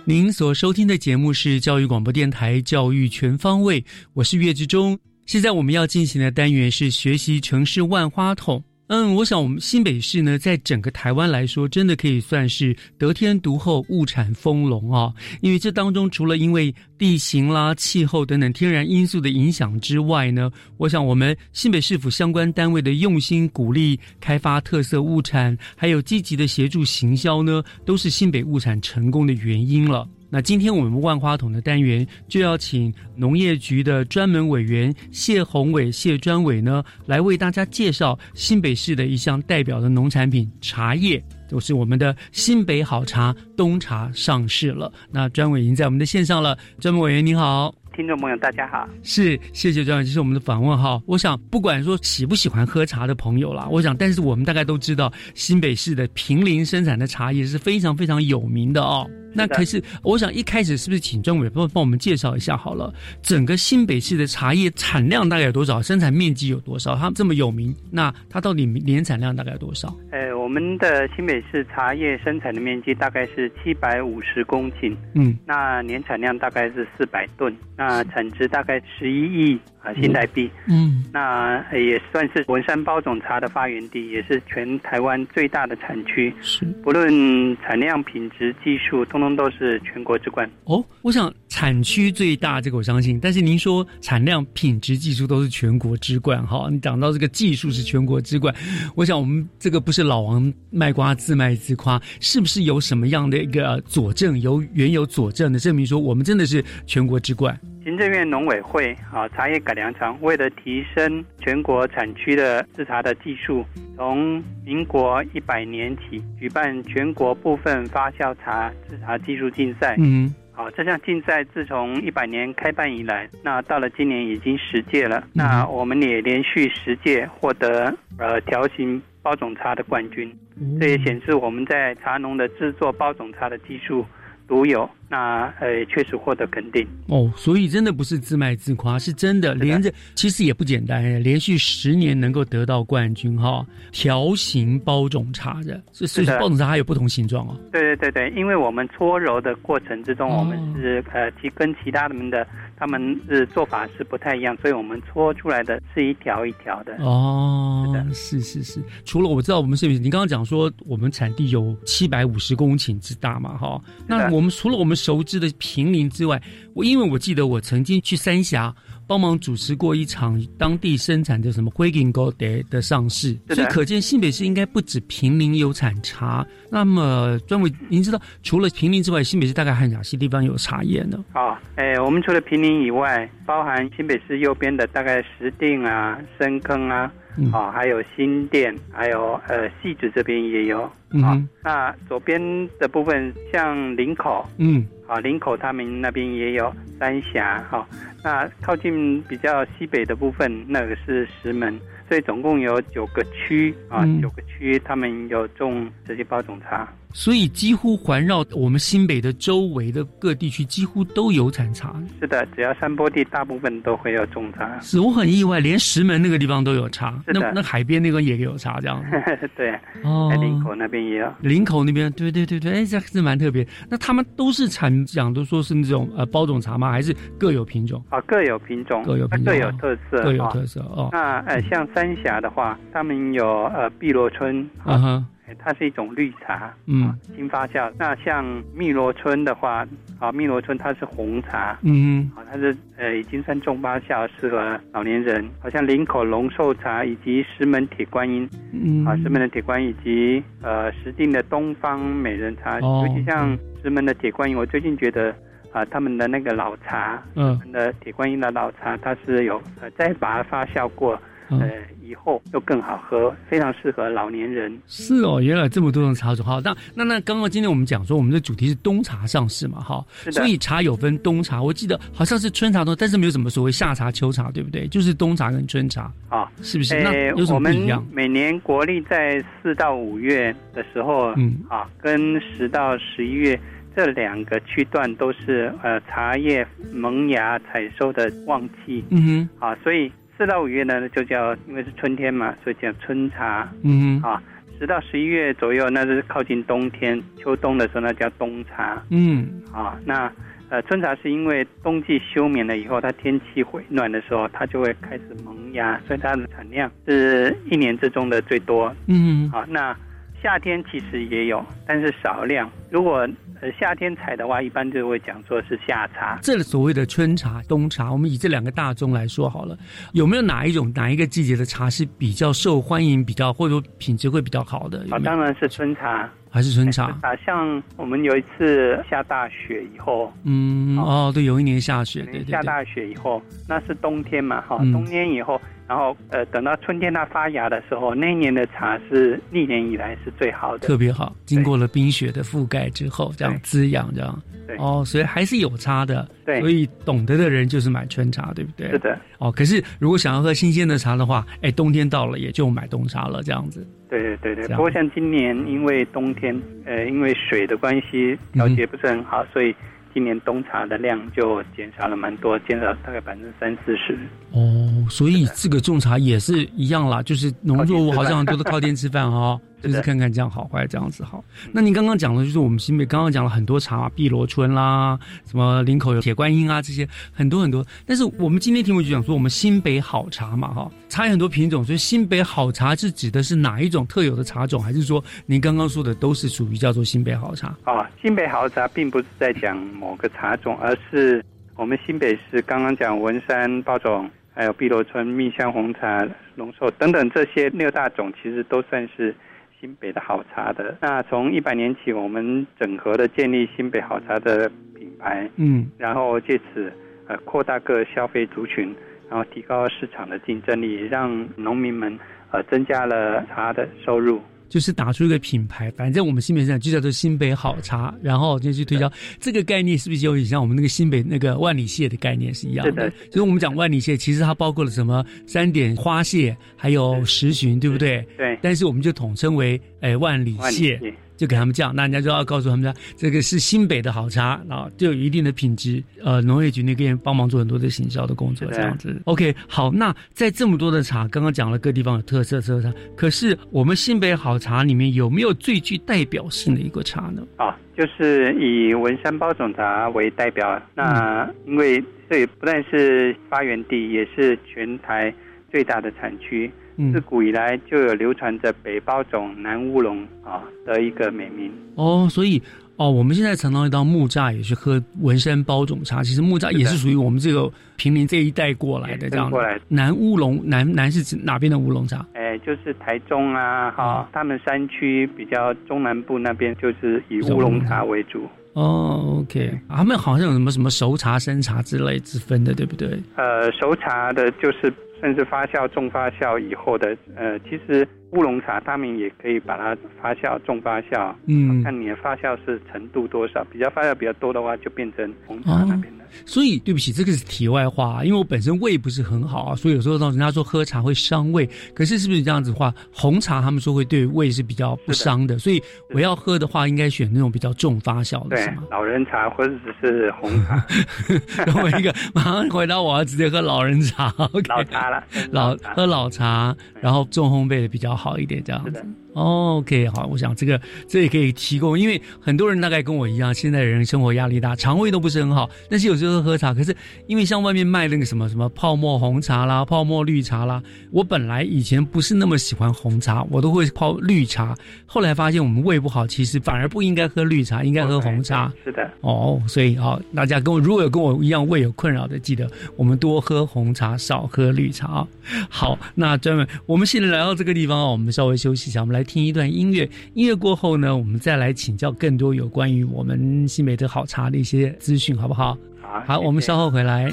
[0.06, 3.82] 您所收听的节目是教育广播电台《教育全方位》，
[4.14, 4.98] 我是岳志忠。
[5.32, 8.62] 现在我们要进行的单元是学习城市万花筒。
[8.88, 15.14] 嗯，我想我们新北市呢，在整个台湾来说，真的可以算是得天独厚、物产丰隆啊。
[15.40, 30.06] 因为这当中，除了因为地形啦、气候等等天然因素的影响之外呢，我想我们新北市府相关单位的用心鼓励开发特色物产，还有积极的协助行销呢，都是新北物产成功的原因了。
[30.34, 44.90] 那今天我们万花筒的单元就要请农业局的专门委员谢宏伟谢专委呢，来为大家介绍新北市的一项代表的农产品茶叶，就是我们的新北好茶冬茶上市了。
[45.12, 47.76] 那专委已经在我们的线上了，专门委员您好。
[47.94, 51.02] 听众朋友，大家好，是谢谢专员，这是我们的访问哈。
[51.06, 59.06] 我想，不管说喜不喜欢喝茶的朋友啦，我想，但是我们大概都知道，新北市的平林生产的茶叶是非常非常有名的哦。
[59.34, 62.94] 那可是，我想一开始是不是请专委帮帮我们介绍一下好了？
[63.22, 65.82] 整个新北市的茶叶产量大概有多少？
[65.82, 66.96] 生产面积有多少？
[66.96, 69.96] 它这么有名，那它到底年产量大概有多少？
[70.12, 79.60] 呃，我们的新北市茶叶生产的面积大概是七百五十公顷，嗯，那年产量大概是四百吨，那产值大概十一亿。
[79.82, 86.32] 啊，新台币，嗯，那也算是文山包种茶的发源地，也是全台湾最大的产区。
[86.40, 90.50] 是，不论产量、品质、技术，通通都是全国之冠。
[90.66, 93.20] 哦，我想产区最大，这个我相信。
[93.20, 98.56] 但是您说产量、品质、技术都是全国之冠，哈，你讲到这个技术是全国之冠，
[98.96, 107.60] 我想我们这个不是老王卖瓜自卖自夸，是不是有什么样的一个佐证，有原有佐证的证明说我们真的是全国之冠？
[107.84, 113.66] 行政院农委会啊，茶叶改良厂为了提升全国产区的制茶的技术，
[113.98, 119.98] 从民国一百年起举办全国部分发酵茶制茶技术竞赛。
[120.00, 125.24] 嗯，好，这项竞赛自从一百年开办以来，那到了今年已经十届了。
[125.34, 130.32] 那我们也连续十届获得呃条形包种茶的冠军，
[130.80, 134.06] 这也显示我们在茶农的制作包种茶的技术。
[134.52, 143.66] 独有，那呃确实获得肯定哦，所以真的不是自卖自夸，是真的连着，其实也不简单，连续十年能够得到冠军哈。
[143.94, 147.58] 条形包种茶的，是是包种茶还有不同形状哦。
[147.72, 152.46] 对对对对，因为我们搓揉的过程之中，我们是呃其跟其他的们的
[152.82, 156.96] 他们是做法是不太一样，所以我们搓出来的是一条一条的。
[156.98, 158.82] 哦，是是是。
[159.06, 163.80] 除了我知道我们是，你刚刚讲说我们产地有七百五十公顷之大嘛，哈。
[164.08, 166.42] 那我们除了我们熟知的平林之外，
[166.74, 168.76] 我因为我记得我曾经去三峡。
[169.12, 176.48] 帮忙主持过一场当地生产的什么灰金高德的上市，所以可见新北市应该不止平林有产茶。
[176.70, 181.22] 那么专委，您知道除了平林之外，新北市大概还有哪些地方有茶叶呢？
[181.34, 187.12] 哦，哎，我们除了平林以外，包含新北市右边的大概石碇啊、深坑啊，
[187.52, 190.90] 啊，还有新店，还有呃戏子这边也有。
[191.10, 192.42] 嗯，那左边
[192.80, 197.86] 的部分像林口，嗯，啊，林口他们那边也有三峡，哈。
[198.24, 206.88] 那靠近比较西北的部分，那个是石门，所以总共有九个区啊，九个区他们有种这些包种茶。
[207.14, 211.96] 所以几乎环绕我们新北的周围的各地区，几乎都有产茶。
[212.20, 214.80] 是的，只要山坡地，大部分都会有种茶。
[214.80, 217.22] 是我很意外，连石门那个地方都有茶。
[217.26, 219.04] 是的，那海边那个也有茶，这样。
[219.56, 219.72] 对，
[220.04, 221.34] 哦，林口那边也有。
[221.42, 223.68] 林口那边，对对对对，哎，这是蛮特别。
[223.90, 226.92] 那他们都是产讲都说是那种呃包种茶吗？
[226.92, 228.04] 还是各有品种？
[228.10, 231.10] 啊，各有品种，各有品种，各有特色，各有特色哦。
[231.12, 234.70] 那呃，像三峡的话，他们有呃碧螺春。
[234.84, 235.26] 啊哈。
[235.60, 237.92] 它是一种绿茶，嗯，新发酵。
[237.98, 239.86] 那像汨罗春的话，
[240.20, 245.48] 啊，汨罗春它是红茶，嗯，啊，它是呃已经算重发酵，适合老年人。
[245.60, 255.36] 好像林口龙寿茶以及石门铁观音，嗯，啊，石门的铁观音以及呃石碇的东方美人茶，尤其像石门的铁观音，我最近觉得
[255.72, 261.20] 啊，他们的那个老茶，嗯，的铁观音的老茶，它是有呃再把它发酵过。
[261.60, 261.70] 呃，
[262.02, 264.78] 以后又更好喝，非常适合老年人。
[264.88, 266.46] 是哦，原来这么多种茶种。
[266.46, 271.62] 好，那那那刚刚今天我们讲说，我们的主题是冬茶上市嘛，哈，所以茶有分冬茶。
[271.62, 274.88] 我记得好像是春茶多，但是没有什么所谓夏茶、秋茶，对不对？
[274.88, 277.02] 就是冬茶跟春茶啊，是不是？
[277.02, 278.06] 那有什么不一样？
[278.12, 283.60] 每年国历在四到五月的时候，嗯，啊，跟十到十一月
[283.96, 289.04] 这两个区段都是呃茶叶萌芽采收的旺季。
[289.10, 290.12] 嗯哼，啊，所以。
[290.42, 293.72] 四到五月呢，就叫因为是春天嘛，所以叫春茶。
[293.84, 294.42] 嗯啊，
[294.80, 299.00] 十到十一月左右，那是靠近冬天、秋冬的时候，那叫冬茶。
[299.12, 300.32] 嗯啊，那
[300.70, 308.92] 呃，春茶是因为冬季休眠了以后，它天气回暖的时候，它就会开始萌芽，所以它的产量是一年之中的最多。
[309.06, 309.96] 嗯啊，那
[310.42, 312.70] 夏天其实也有，但是少量。
[312.90, 313.28] 如果
[313.62, 316.40] 呃，夏天采的话，一般就会讲说是夏茶。
[316.42, 319.78] 这所谓的春茶、冬茶，我们以这两个大宗来说好了，
[320.14, 325.06] 有没有哪一种、哪一个季节的茶是比较受欢迎、比较或者说品质会比较好的？
[325.12, 327.36] 啊，当然是春茶，还是春茶啊？
[327.46, 335.62] 像我们有一次下大雪以后，嗯，哦，对，有一年下雪，对对，下大雪以后，那是冬天嘛，哈，冬天以后。
[335.92, 341.36] 然后，呃，等到春天它发芽的时候，那一年的茶是历年以来是最好的，特别好。
[341.46, 344.42] 经过了冰雪的覆盖之后，这样滋养，这样。
[344.66, 344.78] 对。
[344.78, 346.26] 哦，所以还是有差的。
[346.46, 346.62] 对。
[346.62, 348.90] 所以懂得的人就是买春茶，对不对？
[348.90, 349.20] 是的。
[349.38, 353.86] 哦，可是如果想要喝新鲜的茶的话，哎，冬天到了也就买冬茶了，这样子。
[354.10, 354.68] 对对对对。
[354.70, 359.76] 不过像今年因为冬天，呃，因为水的关系调节不是很好，所以。
[360.14, 364.18] 今年冬茶的量就减少了蛮多，减少大概百分之三四十。
[364.52, 369.60] 哦，所以这个种茶也是一样啦，就是农作物好像很多靠天吃饭哈。
[369.82, 371.44] 就是看看这样好坏这样子好。
[371.72, 377.86] 那您刚刚讲的，就是我们新北刚刚讲了很多茶嘛，碧螺春啦，什么林口有铁观音啊，这些很多很多。
[378.06, 387.76] 但是我们今天题目就讲说，我们新北好茶嘛，哈，茶有很多品种，所以新北好茶是指的是哪一种特有的茶种，还是说您刚刚说的都是属于叫做新北好茶？
[387.84, 391.44] 啊，新北好茶并不是在讲某个茶种，而是
[391.76, 399.36] 我们新北市刚刚讲文山包种，还有碧螺春、蜜香红茶、龙寿等等这些六大种，其实都算是。
[399.82, 406.94] 新北的好茶的，那从一百年起，我们整合的建立新北好茶的品牌，嗯，然后借此
[407.28, 408.96] 呃扩大各消费族群，
[409.28, 412.16] 然后提高市场的竞争力，让农民们
[412.52, 414.40] 呃增加了茶的收入。
[414.72, 423.12] 就是打出一个品牌，反正我们新北上就叫做新北好茶，然后就去推销这个概念，是不是有点像我们那个新北那个万里蟹的概念是一样的？
[423.30, 428.26] 所以我们讲万里蟹，其实它包括了什么三点花蟹，还有石旬，对不对？
[428.38, 428.58] 对。
[428.62, 430.98] 但是我们就统称为诶万里蟹。
[431.42, 436.04] 就给他们讲，那人家就要告诉他们家这个是新北的好茶，然后就有一定的品质。
[436.24, 439.20] 呃，农业局那边帮忙做很多的行销的工作，这样子。
[439.26, 447.42] OK，好，那在这么多的茶，刚刚讲了各地方有特色特色茶，可是我们新北好茶里面有没有最具代表性的一个茶呢？
[447.58, 450.80] 啊，就是以文山包种茶为代表。
[450.94, 455.34] 那因为这也不但是发源地，也是全台
[455.72, 456.72] 最大的产区。
[457.12, 461.72] 自古以来就有流传着北包种、南乌龙啊的一个美名。
[461.96, 462.62] 哦，所以
[462.98, 469.50] 哦，我们现在常常到木栅也是喝文山包种茶，其实木栅也是属于我们这个平林这一带过来的这样。
[469.50, 469.80] 过来。
[469.88, 472.26] 南乌龙，南南是指哪边的乌龙茶？
[472.34, 478.48] 哎，就是台中啊，哈，他们山区比较中南部那边就是以乌龙茶为主。
[478.74, 483.10] 哦，OK，他们好像有什么什么熟茶、生茶之类之分的，对不对？
[483.36, 484.94] 呃，熟茶的就是。
[485.22, 496.22] 甚至发酵、重发酵以后的，呃，其实乌龙茶他们也可以把它发酵、重发酵，嗯，看你的发酵是程度多少，比较发酵比较多的话，就变成红茶那边的。
[496.46, 508.84] 所以，对不起，这个是题外话，因为我本身胃不是很好啊，所以有时候人家说喝茶会伤胃，可是是不是这样子的话，红茶他们说会对胃是比较不伤的，所以我要喝的话，应该选那种比较重发酵的，是吗？
[508.92, 510.86] 老人茶或者只是红茶。
[511.84, 514.34] 我一个马上回答，我要直接喝老人茶，
[514.70, 515.22] 老茶了，
[515.52, 519.06] 老喝老茶，然后重烘焙的比较好一点，这样子。
[519.34, 526.94] OK，好，我想这个这也可以提供，因为很多人大概跟我一样，现在人生活压力大，肠胃都不是很好，但是有时候喝茶，可是
[527.28, 538.70] 因为像外面卖那个什么什么泡沫红茶啦、泡沫绿茶啦，我本来以前不是那么喜欢红茶，我都会泡绿茶，后来发现我们胃不好，其实反而不应该喝绿茶，应该喝红茶。
[538.84, 545.26] 是的，哦，所以好，大家跟我如果有跟我一样胃有困扰的，记得我们多喝红茶，少喝绿茶。
[545.70, 549.22] 好，那专门我们现在来到这个地方啊，我们稍微休息一下，我们来。
[549.32, 555.78] 听一段音乐，音乐过后呢，我们再来请教更多有关于我们新美的好茶的一些资讯，好不好？
[556.02, 557.32] 好，好，我们稍后回来。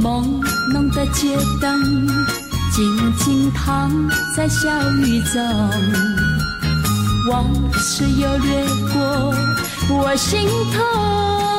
[0.00, 0.40] 朦
[0.72, 2.06] 胧的街灯
[2.70, 3.90] 静静躺
[4.36, 5.42] 在小雨中，
[7.28, 9.34] 往事又掠过
[9.90, 11.49] 我心头。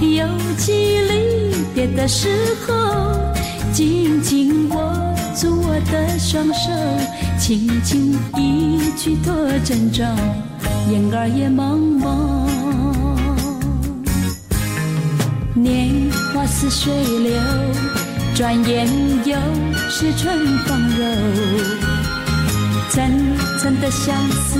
[0.00, 0.26] 尤
[0.56, 2.28] 其离别的时
[2.66, 2.72] 候，
[3.70, 4.94] 紧紧握
[5.38, 6.70] 住我的双手，
[7.38, 10.06] 轻轻一句多珍重，
[10.90, 12.48] 眼儿也蒙蒙。
[15.54, 15.90] 年
[16.32, 17.32] 华似水流，
[18.34, 18.88] 转眼
[19.26, 19.36] 又
[19.90, 21.04] 是春风柔，
[22.88, 24.58] 层层的相思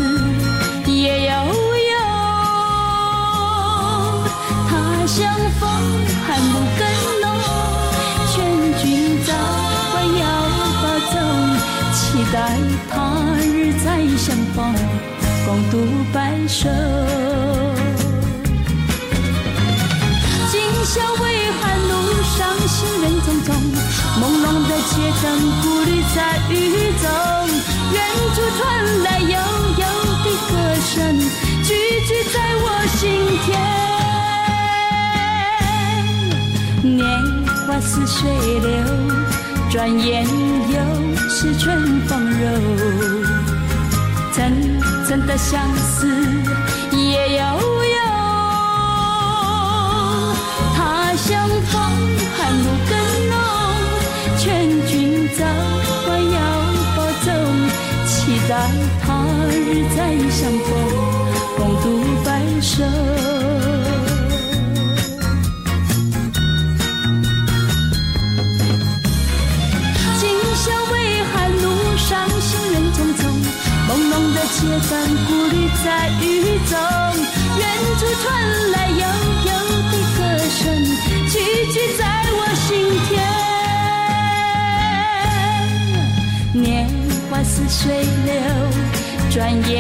[5.11, 5.27] 相
[5.59, 5.69] 逢
[6.25, 6.83] 寒露更
[7.21, 7.27] 浓，
[8.33, 8.37] 劝
[8.81, 8.85] 君
[9.27, 9.29] 早
[9.93, 10.23] 晚要
[10.81, 11.13] 保重，
[11.93, 11.99] 期
[12.33, 12.35] 待
[12.89, 12.95] 他
[13.43, 13.87] 日再
[14.17, 14.73] 相逢，
[15.45, 15.75] 共度
[16.13, 16.69] 白首。
[20.49, 20.55] 今
[20.85, 21.25] 宵微
[21.61, 21.93] 寒路
[22.23, 22.39] 上
[22.69, 23.49] 行人匆匆，
[24.21, 25.27] 朦胧的街灯
[25.61, 26.55] 孤立在雨
[27.03, 27.05] 中，
[27.93, 27.99] 远
[28.37, 29.35] 处传来悠
[29.77, 29.85] 悠
[30.23, 30.53] 的歌
[30.87, 31.19] 声，
[31.65, 31.69] 句
[32.07, 32.65] 句在我
[32.97, 33.11] 心
[33.45, 33.80] 田。
[37.01, 37.09] 年
[37.67, 38.31] 华似水
[38.61, 38.71] 流，
[39.71, 40.23] 转眼
[40.69, 40.77] 又
[41.31, 42.45] 是春风柔。
[44.33, 44.53] 层
[45.07, 46.07] 层的相思
[46.93, 47.43] 也悠
[47.85, 47.97] 悠，
[50.77, 50.79] 他
[51.17, 51.81] 乡风
[52.37, 52.93] 寒露更
[53.31, 53.35] 浓，
[54.39, 54.47] 劝
[54.87, 55.41] 君早
[56.07, 56.39] 晚要
[56.97, 57.27] 保重，
[58.07, 58.51] 期待
[59.03, 59.07] 他
[59.49, 59.59] 日
[59.97, 59.99] 再
[60.29, 60.69] 相逢，
[61.57, 61.85] 共度
[62.25, 62.29] 白
[62.61, 62.85] 首。
[75.83, 76.23] 在雨
[76.69, 76.77] 中，
[77.59, 77.63] 远
[77.99, 78.25] 处传
[78.71, 79.03] 来悠
[79.47, 79.51] 悠
[79.91, 80.19] 的歌
[80.49, 80.61] 声，
[81.29, 81.35] 句
[81.73, 82.01] 句在
[82.37, 82.69] 我心
[83.09, 83.11] 田。
[86.53, 86.65] 年
[87.31, 87.81] 华似水
[88.27, 88.31] 流，
[89.31, 89.39] 转
[89.71, 89.79] 眼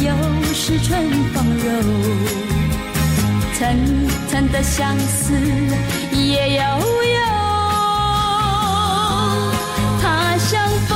[0.00, 0.04] 又
[0.52, 0.90] 是春
[1.32, 1.34] 风
[1.64, 1.64] 柔。
[3.54, 3.58] 层
[4.28, 5.32] 层的相思
[6.12, 7.18] 也悠悠，
[10.02, 10.92] 他乡风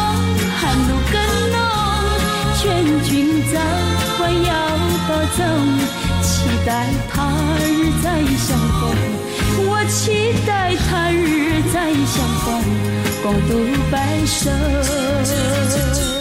[0.59, 1.15] 寒露更
[1.53, 1.57] 浓。
[2.59, 2.61] 劝
[3.05, 3.09] 君
[3.51, 3.57] 早
[4.45, 4.51] 要
[5.09, 5.39] 保重，
[6.23, 6.31] 期
[6.67, 6.69] 待
[7.11, 7.15] 他
[7.67, 7.69] 日
[8.03, 8.07] 再
[8.37, 8.81] 相逢。
[9.67, 10.49] 我期待
[10.89, 11.77] 他日再
[12.07, 12.47] 相逢，
[13.23, 13.51] 共度
[13.91, 13.95] 白
[14.27, 16.20] 首。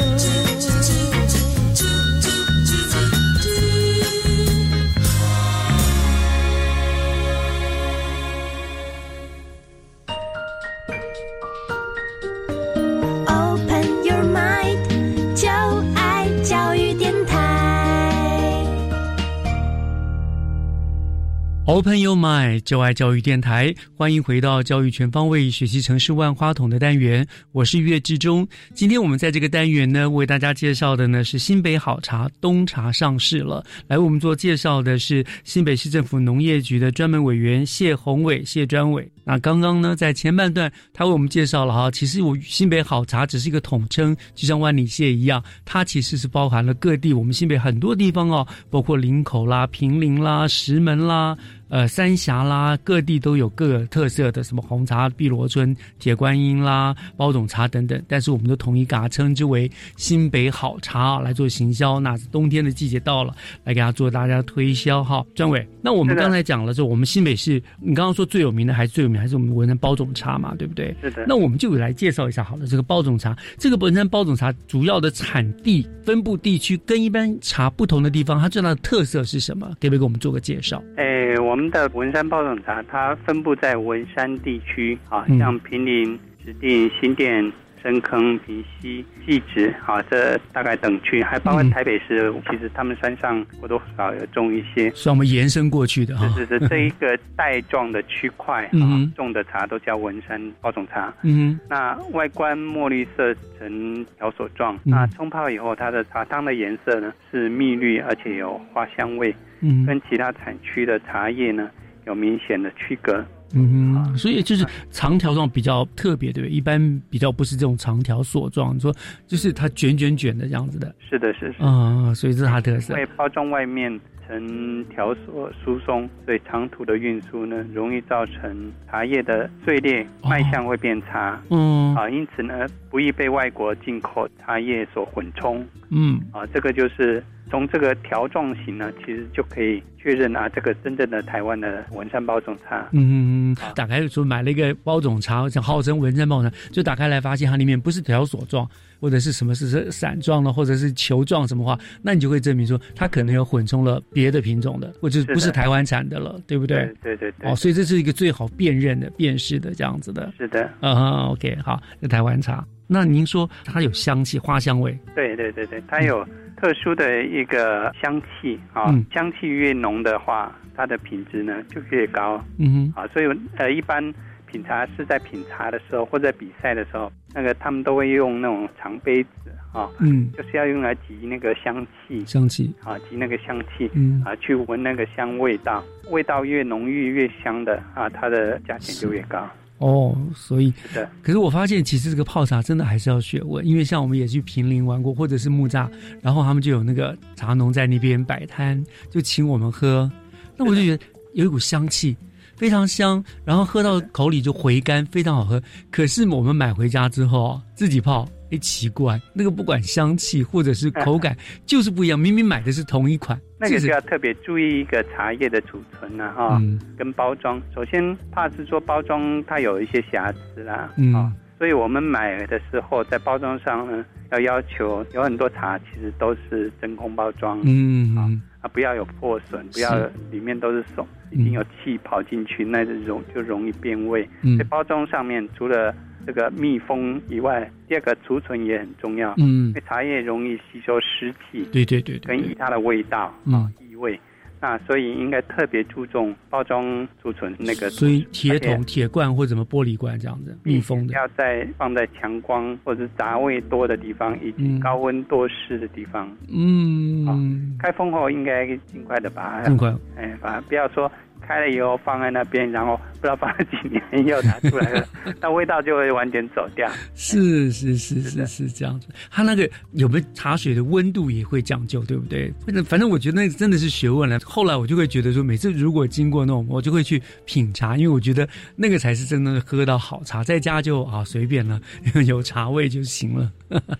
[21.69, 28.47] Open Your Mind，就爱教育电台，欢迎回到教育全方位学习城市万花筒的单元，我是岳志忠。
[28.73, 33.63] 今天我们在这个单元呢，为大家介绍的呢是新北好茶冬茶上市了。
[33.85, 39.07] 来为我们做介绍的是新北市政府农业局的专门委员谢宏伟谢专伟。
[39.29, 51.37] 那刚刚呢，在前半段他为我们介绍了哈，其实我新北好茶只是一个统称，就像万里蟹一样，它其实是包含了各地我们新北很多地方哦，包括林口啦、平林啦、石门啦。
[51.69, 61.99] 呃，三峡啦，各地都有各个特色的，什么红茶、碧螺春、铁观音啦、包种茶等等，但是我们都统一给它称之为新北好茶来做行销。
[61.99, 65.23] 那冬天的季节到了，来给它做大家推销哈。
[65.35, 70.95] 专委，那我们刚才讲了说，我们新北市，你刚刚说最有名的还是最有名还是我们文山包种茶嘛，对不对？
[71.01, 71.25] 是的。
[71.27, 79.67] 那我们就来介绍一下好了，这个包种茶，这个文山包种茶主要的产地、分布地区跟一般茶不同的地方，它最大的特色是什么？
[79.79, 80.81] 可不可以给我们做个介绍？
[80.95, 81.59] 哎，我。
[81.59, 87.51] 我们的文山包种茶，它分布在文山地区啊，像平林、石碇、新店、
[87.81, 92.33] 深坑、平溪、汐止啊，这大概等区，还包括台北市。
[92.49, 96.27] 其实他们山上多多少少有种一些，是我们延伸过去的哈。
[96.29, 101.13] 是是是，这一个带状的区块啊，种的茶都叫文山包种茶。
[101.23, 109.35] 嗯，那外观墨绿色呈条索状，那冲泡以后，它的茶汤的颜色呢是蜜绿，而且有花香味。
[109.61, 111.69] 嗯，跟其他产区的茶叶呢
[112.05, 113.25] 有明显的区隔。
[113.53, 116.55] 嗯哼，所以就是长条状比较特别，对不对？
[116.55, 118.95] 一般比较不是这种长条索状，你说
[119.27, 120.93] 就是它卷卷卷的这样子的。
[121.09, 121.63] 是的，是是。
[121.63, 122.93] 啊，所以这是它特色。
[122.93, 123.99] 因为包装外面
[124.29, 131.41] 呈条索疏松，所以长途的运输呢容易造成茶叶的碎裂，卖相会变差。
[131.49, 135.65] 嗯，啊，因此呢不易被外国进口茶叶所混充。
[135.89, 137.23] 嗯，啊，这个就是。
[137.51, 142.87] 从这个条状型呢，其实就可以确认啊，这个真正的台湾的文山包种茶。
[142.91, 148.69] 嗯，打开说买了一个包种茶，像号称文山包种茶，就打开来发现它里面不是条索状，
[148.99, 156.93] 或者是什么是散状的，或者是球状什么话，那你就会证明说它可能有混充了别的品种的，或者不是台湾产的了，对不对？
[157.01, 157.49] 对对对。
[157.49, 160.31] 哦，所以这是一个最好辨认的、辨识的这样子的。
[160.37, 160.69] 是的。
[160.81, 160.95] 嗯
[161.29, 162.65] ，OK，好，那台湾茶。
[162.87, 164.97] 那您说它有香气、花香味？
[165.15, 166.25] 对对对对，它有。
[166.61, 172.43] 特殊的一个香气啊，香气越浓的话，它的品质呢就越高。
[172.57, 173.25] 嗯哼，啊，所以
[173.55, 174.03] 呃，一般
[174.51, 179.29] 品茶是在品茶的时候或者比赛的时候，那个他们都会用那种长杯子
[179.71, 182.73] 啊，嗯，就是要用来集那个香气，香气。
[182.83, 184.21] 啊，集那个香气，嗯。
[184.25, 189.47] 啊，去闻那个香味道，味道越浓郁越香的啊，它的价钱就越高。
[189.77, 190.73] 哦，所以，
[191.21, 195.89] 可是我发现其实这个泡茶真的还是要学问，因为像我们也去平林玩过，或者是木栅，
[196.21, 200.11] 然后他们就有那个茶农在那边摆摊，就请我们喝，
[200.57, 202.17] 那我就觉得有一股香气，
[202.59, 205.59] 非常香，然后喝到口里就回甘，非常好喝。
[205.89, 208.27] 可是我们买回家之后自己泡。
[208.51, 211.37] 哎，奇怪，那个不管香气或者是 口感，
[211.67, 212.17] 就是不一样。
[212.17, 216.59] 明明买的是同一款，那个就要特别注意一个茶叶的储存了哈，
[216.97, 217.61] 跟包装。
[217.75, 228.25] 首先，怕是说包装它有一些瑕疵啦，啊，所以我们买的时候在包装上呢，要要求有很多茶其实都是真空包装，嗯啊，
[228.61, 229.95] 啊不要有破损，不要
[230.31, 234.27] 里面都是手，已经有气跑进去，那就容就容易变味。
[234.57, 235.95] 在包装上面除了
[236.25, 239.33] 这个密封以外，第二个储存也很重要。
[239.37, 244.19] 嗯，因为茶叶容易吸收湿气，对对对，跟以它的味道啊异味，
[244.61, 247.89] 那所以应该特别注重包装储存那个。
[247.89, 256.29] 所以铁桶、铁罐或什么玻璃罐这样子密封的，要在放在强光或者杂味多的地方，以及高温多湿的地方。
[256.47, 257.37] 嗯，好，
[257.79, 261.11] 开封后应该尽快的把它，尽快，哎，把不要说。
[261.41, 265.07] 开了以后放在那边，然后不知道放了几年又拿出来了，
[265.41, 266.89] 那味道就会完全走掉。
[267.15, 269.07] 是是是是是这样子。
[269.29, 272.51] 它那个有没有茶水的温度也会讲究，对不对？
[272.65, 274.39] 反正反正我觉得那真的是学问了。
[274.45, 280.43] 后来我就会觉得说，每次如果经过那种，我就会去品茶，因为我觉得那个才是真的喝到好茶。
[280.43, 281.79] 在家就啊随便了，
[282.25, 283.51] 有茶味就行了。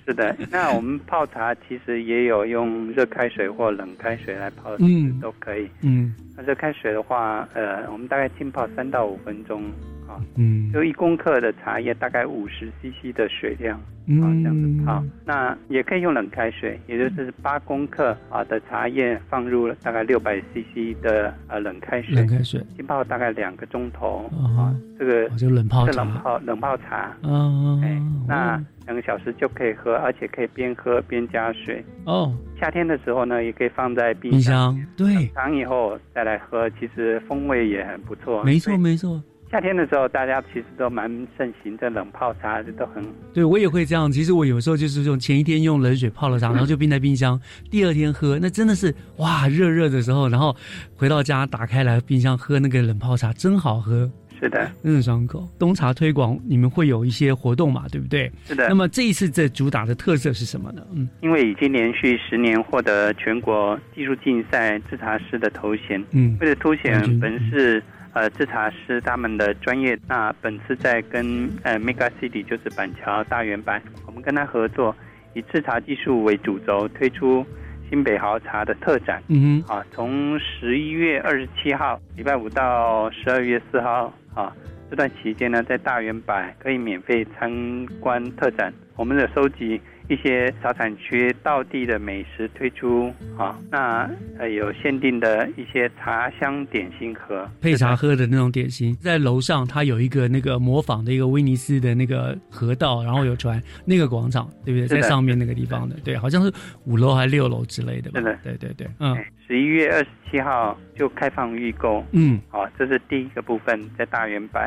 [0.08, 5.70] 是的，那我们泡茶其实也有用热开水或冷开水来泡，嗯，都可以。
[5.82, 7.48] 嗯，那热开水的话。
[7.54, 9.74] 呃，我们大概浸泡三到五分钟，
[10.10, 15.04] 啊，嗯，就一公克的茶叶大概五十 CC 的水量，嗯，这样子泡。
[15.24, 22.60] 那也可以用冷开水，也就是八公克啊的茶叶放入了大概六百 CC 的呃冷开水，冷开水。
[22.76, 31.86] 浸泡大概两个钟头啊，这个就冷泡茶，冷泡冷泡茶，嗯，哎，那两个小时就可以喝，而且可以边喝边加水。
[32.06, 38.44] 哦，夏天的时候呢，也可以放在冰冰箱，对，冷藏以后再来喝，其实风味也很不错。
[38.44, 39.22] 没错，没错。
[39.52, 43.04] 夏天的时候，大家其实都蛮盛行的冷泡茶，都很。
[43.34, 44.12] 对我也会这样。
[44.12, 47.40] 其实我有时候就是用前一天用冷水泡了茶，然后就冰在冰箱，
[47.72, 50.56] 第二天喝，那真的是哇，热热的时候，然后
[50.96, 54.10] 回到家打开来冰箱喝那个冷泡茶，真好喝。
[54.40, 55.46] 是的，真的爽口。
[55.58, 57.86] 冬茶推广，你们会有一些活动嘛？
[57.92, 58.32] 对不对？
[58.46, 58.70] 是的。
[58.70, 60.82] 那么这一次这主打的特色是什么呢？
[60.94, 67.84] 嗯，因为已经连续十年获得全国技术竞赛制茶师的头衔，嗯，为了凸显本市。
[68.14, 74.96] 呃，制茶师他们的专业，那本次在跟呃 Mega City 就是板桥大圆板，我们跟他合作，
[75.36, 77.46] 以制茶技术为主轴，推出
[77.88, 79.22] 新北豪茶的特展。
[79.28, 84.52] 嗯哼，啊，从十一月二十七号礼拜五到十二月四号啊，
[84.90, 89.80] 这段期间呢，在大圆板可以免费参观特展，我们的收集。
[90.10, 104.88] 一些茶产区道地的美食推出啊，那呃有限定的一些茶香点心盒，配茶喝的那种点心，在楼上它有一个那个模仿的一个威尼斯的那个河道，然后有船那个广场，对不对？
[104.88, 106.52] 在上面那个地方的，对，好像是
[106.86, 108.20] 五楼还是六楼之类的吧？
[108.20, 109.16] 是的，对对对，嗯，
[109.48, 114.60] 十一月二十七号就开放预购，嗯，好，这是第一个部分在大圆柏，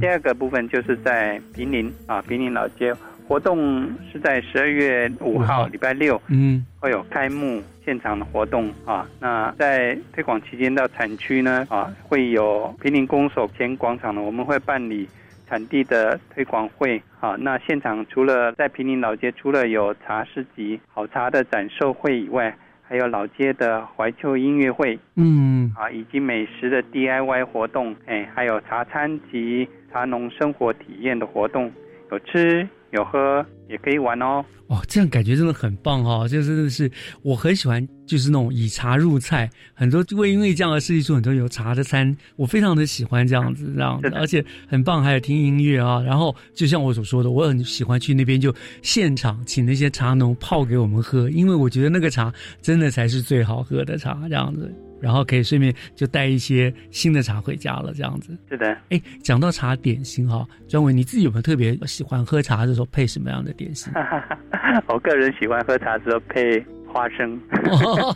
[0.00, 2.94] 第二个部分就是在平林啊，平林老街。
[3.26, 9.04] 活动是在十二月五号，礼拜六，嗯，会有开幕现场的活动啊。
[9.18, 15.08] 那在推广期间到产区呢，啊，会有平林公所前广场呢，我们会办理
[15.48, 17.34] 产地的推广会啊。
[17.40, 22.56] 那现场除了在平林老街，除了有茶市集、好茶的展售会以外，
[22.88, 31.72] 还有老街的怀旧音乐会，嗯，啊，以及美食的 DIY 活动，哎，还有茶餐及茶农生活体验的活动，
[32.12, 32.68] 有吃。
[32.96, 34.44] 有喝也可以玩哦。
[34.68, 36.26] 哦，这样感觉真的很棒哈！
[36.26, 36.90] 就真的是
[37.22, 45.04] 我很喜欢，就是那种以茶入菜，很多会因为这样而设计出很多有茶的餐，我非常的喜欢这样子，这样子，而且很棒。
[45.04, 54.74] 还有听音乐啊，然后就像我所说的，我很喜欢去那边就现场请那些茶农泡给我们喝，因为我觉得那个茶真的才是最好喝的茶，这样子。
[55.00, 58.36] 然后可以顺便就带一些新的茶回家了，这样子。
[58.48, 58.76] 是的。
[58.90, 63.92] 哎，讲到茶点心哈，专伟你自己有没有特别喜欢喝茶的时候配什么样的点心？
[64.88, 67.38] 我个人喜欢喝茶的时候配花生，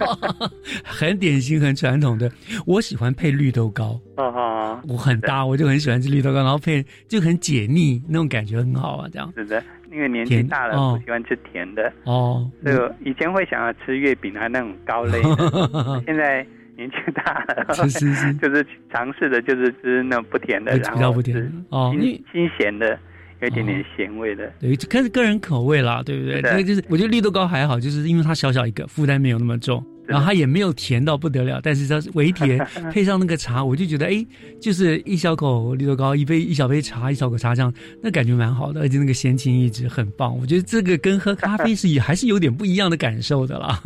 [0.84, 2.30] 很典型、很传统的。
[2.66, 9.32] 我喜欢配绿豆糕，哦，我很搭，我就很喜欢吃绿豆糕，然后配就很解腻，那种感觉很好啊，这样。
[9.36, 12.50] 是的，因为年纪大了，不喜欢吃甜的哦。
[12.64, 16.46] 这个以前会想要吃月饼啊那种糕类的， 现在
[16.80, 22.98] 年纪大了，是是是， 就是尝试的就是吃那种不甜的，然后比较不甜哦，新新咸的。
[23.42, 26.42] 有一点点咸味的，对，看个人口味啦，对不对？
[26.42, 32.58] 那就是我觉得绿豆糕还好，就是因为它小小一个，负担没有那么重，然后它也没有甜到不得了，但是它微甜，
[32.92, 34.22] 配上那个茶，我就觉得哎，
[34.60, 37.72] 就是一小口绿豆糕，一杯一小杯茶，一小口茶这样，
[38.02, 40.38] 那感觉蛮好的，而且那个闲情逸致很棒。
[40.38, 43.80] 我觉得这个跟喝咖啡是也还是有点不一样的感受的啦。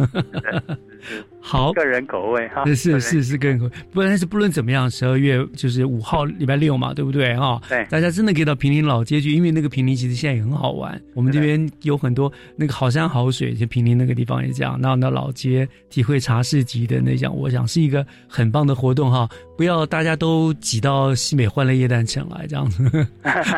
[1.46, 3.70] 好，个人口味哈，是是是个人口味。
[3.92, 7.60] 不但是不论怎么样，十二月就是五号礼拜六嘛，对不对哈？
[7.68, 10.98] 对，大家真的可以到平林老街去，因为那个平林其实现在也很好玩。
[11.12, 14.78] 我们这边有很多那个好山好水，就平林那个地方也这样。
[14.80, 19.28] 那那老街体会茶市集的那讲，我想是一个很棒的活动哈。
[19.54, 22.82] 不要大家都挤到西美欢乐夜诞城来这样子，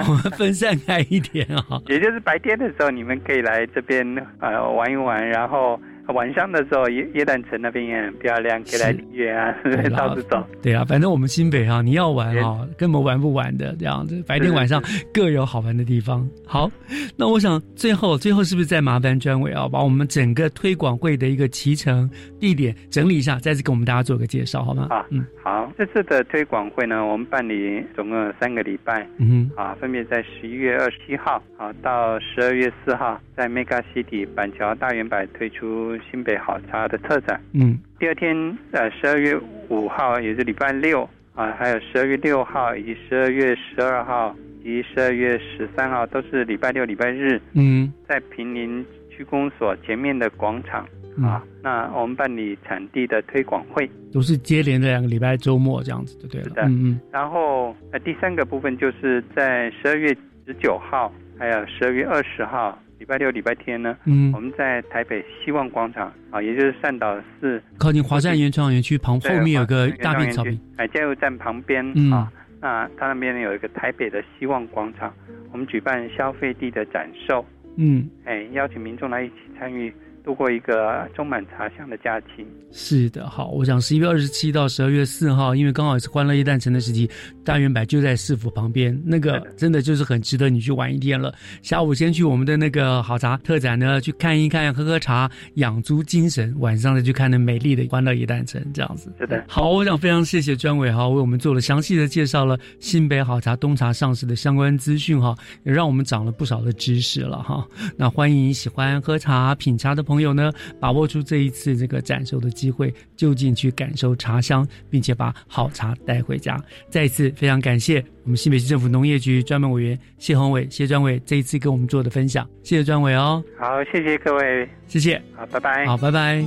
[0.08, 1.80] 我 们 分散开一点啊。
[1.86, 4.04] 也就是白天的时候，你们可以来这边
[4.40, 5.80] 呃玩一玩，然后。
[6.12, 9.54] 晚上的时候，耶耶诞城那边也很漂亮，可以来体验啊，
[9.96, 10.44] 到处走。
[10.62, 14.22] 对啊，反正我们新北哈，你要玩啊，根本玩不完的这样子。
[14.26, 14.82] 白天晚上
[15.12, 16.28] 各有好玩的地方。
[16.46, 16.70] 好，
[17.16, 24.86] 那我想最后最后是不是再麻烦专委啊，把我们整个推广会的一个骑程地点整理一下，再次给我们大家做个介绍，好吗？
[24.90, 25.70] 啊，嗯，好。
[25.76, 35.95] 这次的推广会呢，我们办理总共有三个礼拜，嗯，啊，分别在十一月二十七号啊到十二月四号，在 Mega City 板桥大圆柏推出。
[36.10, 38.36] 新北好茶的特展，嗯，第二天
[38.72, 39.38] 呃十二月
[39.68, 50.86] 五号也是礼拜六啊，还有十二月六号以及十二月十二号以及十二月十三号都是礼拜六礼拜日，嗯，在平林区公所前面的广场
[51.22, 51.42] 啊。
[51.62, 56.52] 那我们办理产地的推广会，都是接连的两个礼拜周末这样子就对了。
[56.68, 57.00] 嗯嗯。
[57.10, 60.16] 然后呃，第三个部分就是在十二月
[60.46, 62.78] 十九号，还有十二月二十号。
[62.98, 75.12] 礼拜六、礼拜天呢，嗯，我们在台北希望广场啊，也就是善导寺靠近华山原创园区旁，后面有个大片草坪，哎，加油站旁边啊，那它那边有一个台北的希望广场，
[75.52, 77.44] 我们举办消费地的展售，
[77.76, 79.92] 嗯，哎，邀请民众来一起参与。
[80.26, 82.44] 度过一个充满茶香的假期。
[82.72, 87.08] 是的，好，我想十一月二十七到十二月四号，因为刚好是欢乐一诞城的时期，
[87.44, 91.32] 大圆柏就在市府旁边，那个真的就是很值得你去玩一天了。
[91.62, 96.52] 下午先去我们的那个好茶特展呢，去看一看，喝喝茶，养足精神。
[96.58, 99.12] 晚上再去看那美丽的欢乐一诞城，这样子。
[99.20, 107.64] 是的，好，我想非常谢谢专委哈，为我们做了详细的介绍了新北好茶东茶上市的相关资讯哈，也让我们长了不少的知识了哈。
[107.96, 110.15] 那欢迎喜欢喝茶品茶的朋友。
[110.16, 110.50] 朋友呢，
[110.80, 116.58] 把握住这一次这个展售的机会，就近去感受茶香，并且把好茶带回家。
[116.88, 123.44] 再一次非常感谢我们新北市政府农业局专门委员谢宏伟谢专委这一次跟我们做的分享，谢谢专委哦。
[123.58, 126.42] 好，谢谢各位，谢谢，好，拜拜，好，拜拜。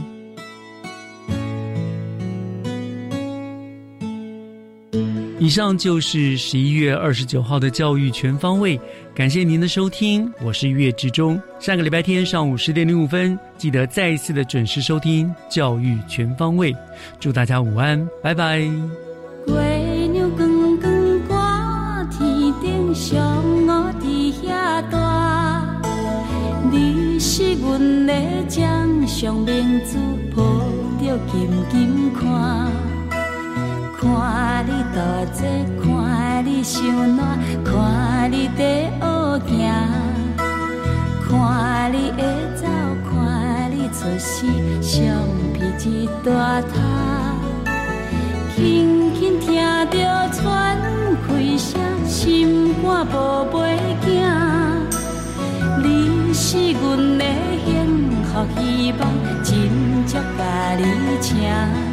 [5.41, 8.78] 以上就是十一月二十九号的教育全方位，
[9.20, 11.38] 感谢您的收听，我是月志忠。
[11.59, 16.74] 下个礼拜天上午十点零五分，记得再一次的准时收听教育全方位。
[17.20, 18.59] 祝大家午安，拜拜。
[26.72, 28.13] 你是阮的
[28.47, 29.97] 掌上明珠，
[30.34, 30.41] 抱
[31.03, 32.78] 着紧紧看。
[34.02, 35.02] 看你多
[35.34, 36.82] 嘴，看你想
[37.18, 39.74] 暖，看你在学行，
[41.28, 42.24] 看你会
[42.56, 42.66] 走，
[43.10, 44.45] 看你出世，
[44.82, 45.04] 相
[45.54, 47.36] 片一大塔，
[48.56, 49.56] 轻轻听
[49.89, 50.78] 着喘
[51.28, 53.78] 气声，心肝宝贝
[54.08, 54.18] 囝，
[55.84, 57.26] 你是阮的
[57.66, 57.68] 幸
[58.24, 59.02] 福希望，
[59.43, 60.84] 真足甲你
[61.20, 61.88] 请。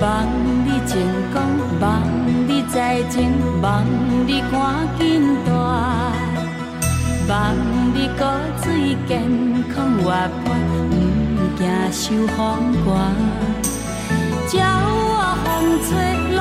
[0.00, 0.26] 望
[0.64, 0.96] 你成
[1.32, 1.42] 功，
[1.80, 2.02] 望
[2.46, 3.84] 你再情，望
[4.26, 5.50] 你赶紧大，
[7.28, 7.34] 望
[7.92, 8.22] 你骨
[8.62, 9.12] 水健
[9.74, 9.76] 康？
[9.98, 10.04] 活
[10.44, 10.46] 泼，
[11.36, 12.36] 不惊受风
[12.84, 12.86] 寒。
[14.52, 14.56] 鸟
[15.10, 15.12] 我
[15.44, 15.46] 风
[15.84, 15.90] 吹，
[16.36, 16.38] 拢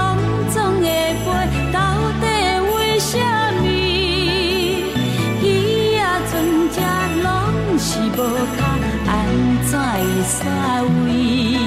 [0.53, 0.85] 总会
[1.23, 1.27] 飞，
[1.73, 1.75] 到
[2.21, 2.23] 底
[2.75, 3.11] 为什
[3.57, 3.65] 么？
[5.41, 5.45] 鱼
[5.97, 5.99] 仔
[6.29, 6.31] 船
[6.71, 6.77] 只
[7.23, 7.25] 拢
[7.79, 8.19] 是无
[8.57, 8.59] 脚，
[9.07, 9.11] 安
[9.65, 9.93] 怎会
[10.23, 10.35] 煞
[11.05, 11.66] 位？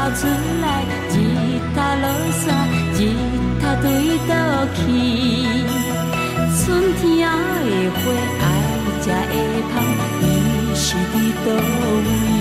[0.00, 0.26] 头出
[0.62, 1.14] 来，日
[1.74, 2.04] 头落
[2.40, 2.48] 山，
[2.94, 2.98] 日
[3.60, 3.86] 头对
[4.26, 4.32] 倒
[4.74, 4.80] 去。
[6.56, 7.30] 春天的
[8.00, 8.02] 花
[8.40, 8.42] 爱
[9.02, 9.34] 食的
[9.70, 9.76] 香，
[10.22, 10.24] 伊
[10.74, 11.48] 是伫倒
[12.06, 12.39] 位？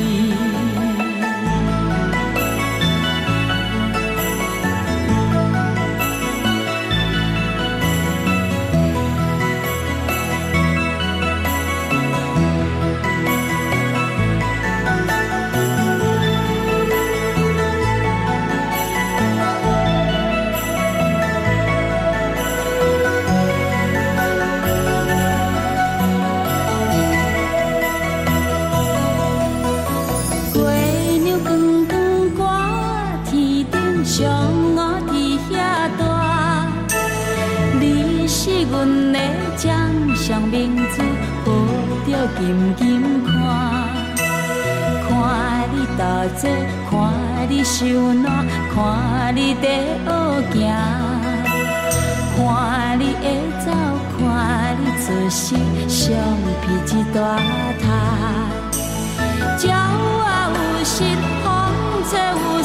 [46.38, 46.50] 坐，
[46.90, 46.92] 看
[47.50, 49.68] 你受难，看你在
[50.04, 50.06] 学
[50.54, 50.60] 行，
[52.36, 52.38] 看
[53.00, 53.26] 你会
[53.66, 53.68] 走，
[54.18, 54.20] 看
[54.80, 55.56] 你做事，
[55.88, 55.98] 相
[56.62, 57.18] 片一大
[57.82, 57.84] 塔。
[59.62, 60.96] 鸟啊有翅，
[61.44, 61.46] 风
[62.10, 62.64] 吹有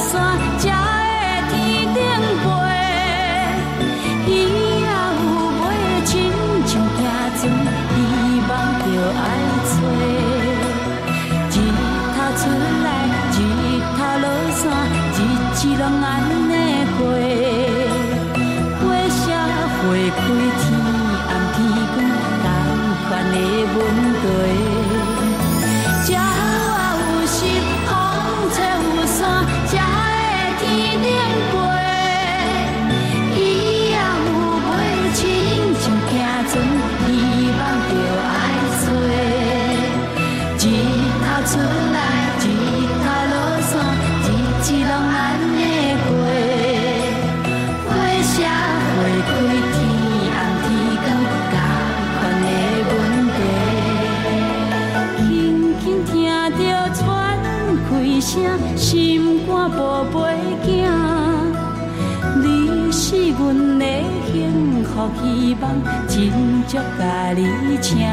[65.61, 68.07] 望，真足甲你请。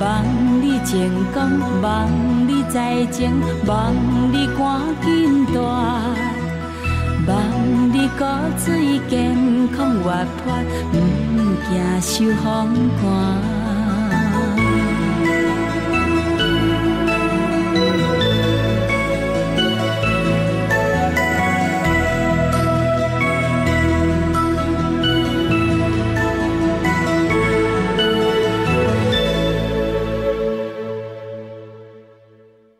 [0.00, 0.24] 望
[0.60, 0.98] 你成
[1.32, 2.08] 功，望
[2.48, 3.32] 你再前，
[3.66, 3.94] 望
[4.32, 5.60] 你赶紧大，
[7.28, 7.36] 望
[7.92, 8.24] 你骨
[8.58, 9.36] 髓健
[9.76, 10.10] 康活
[10.42, 10.52] 泼，
[10.92, 10.94] 毋
[11.68, 12.44] 惊受风
[13.00, 13.53] 寒。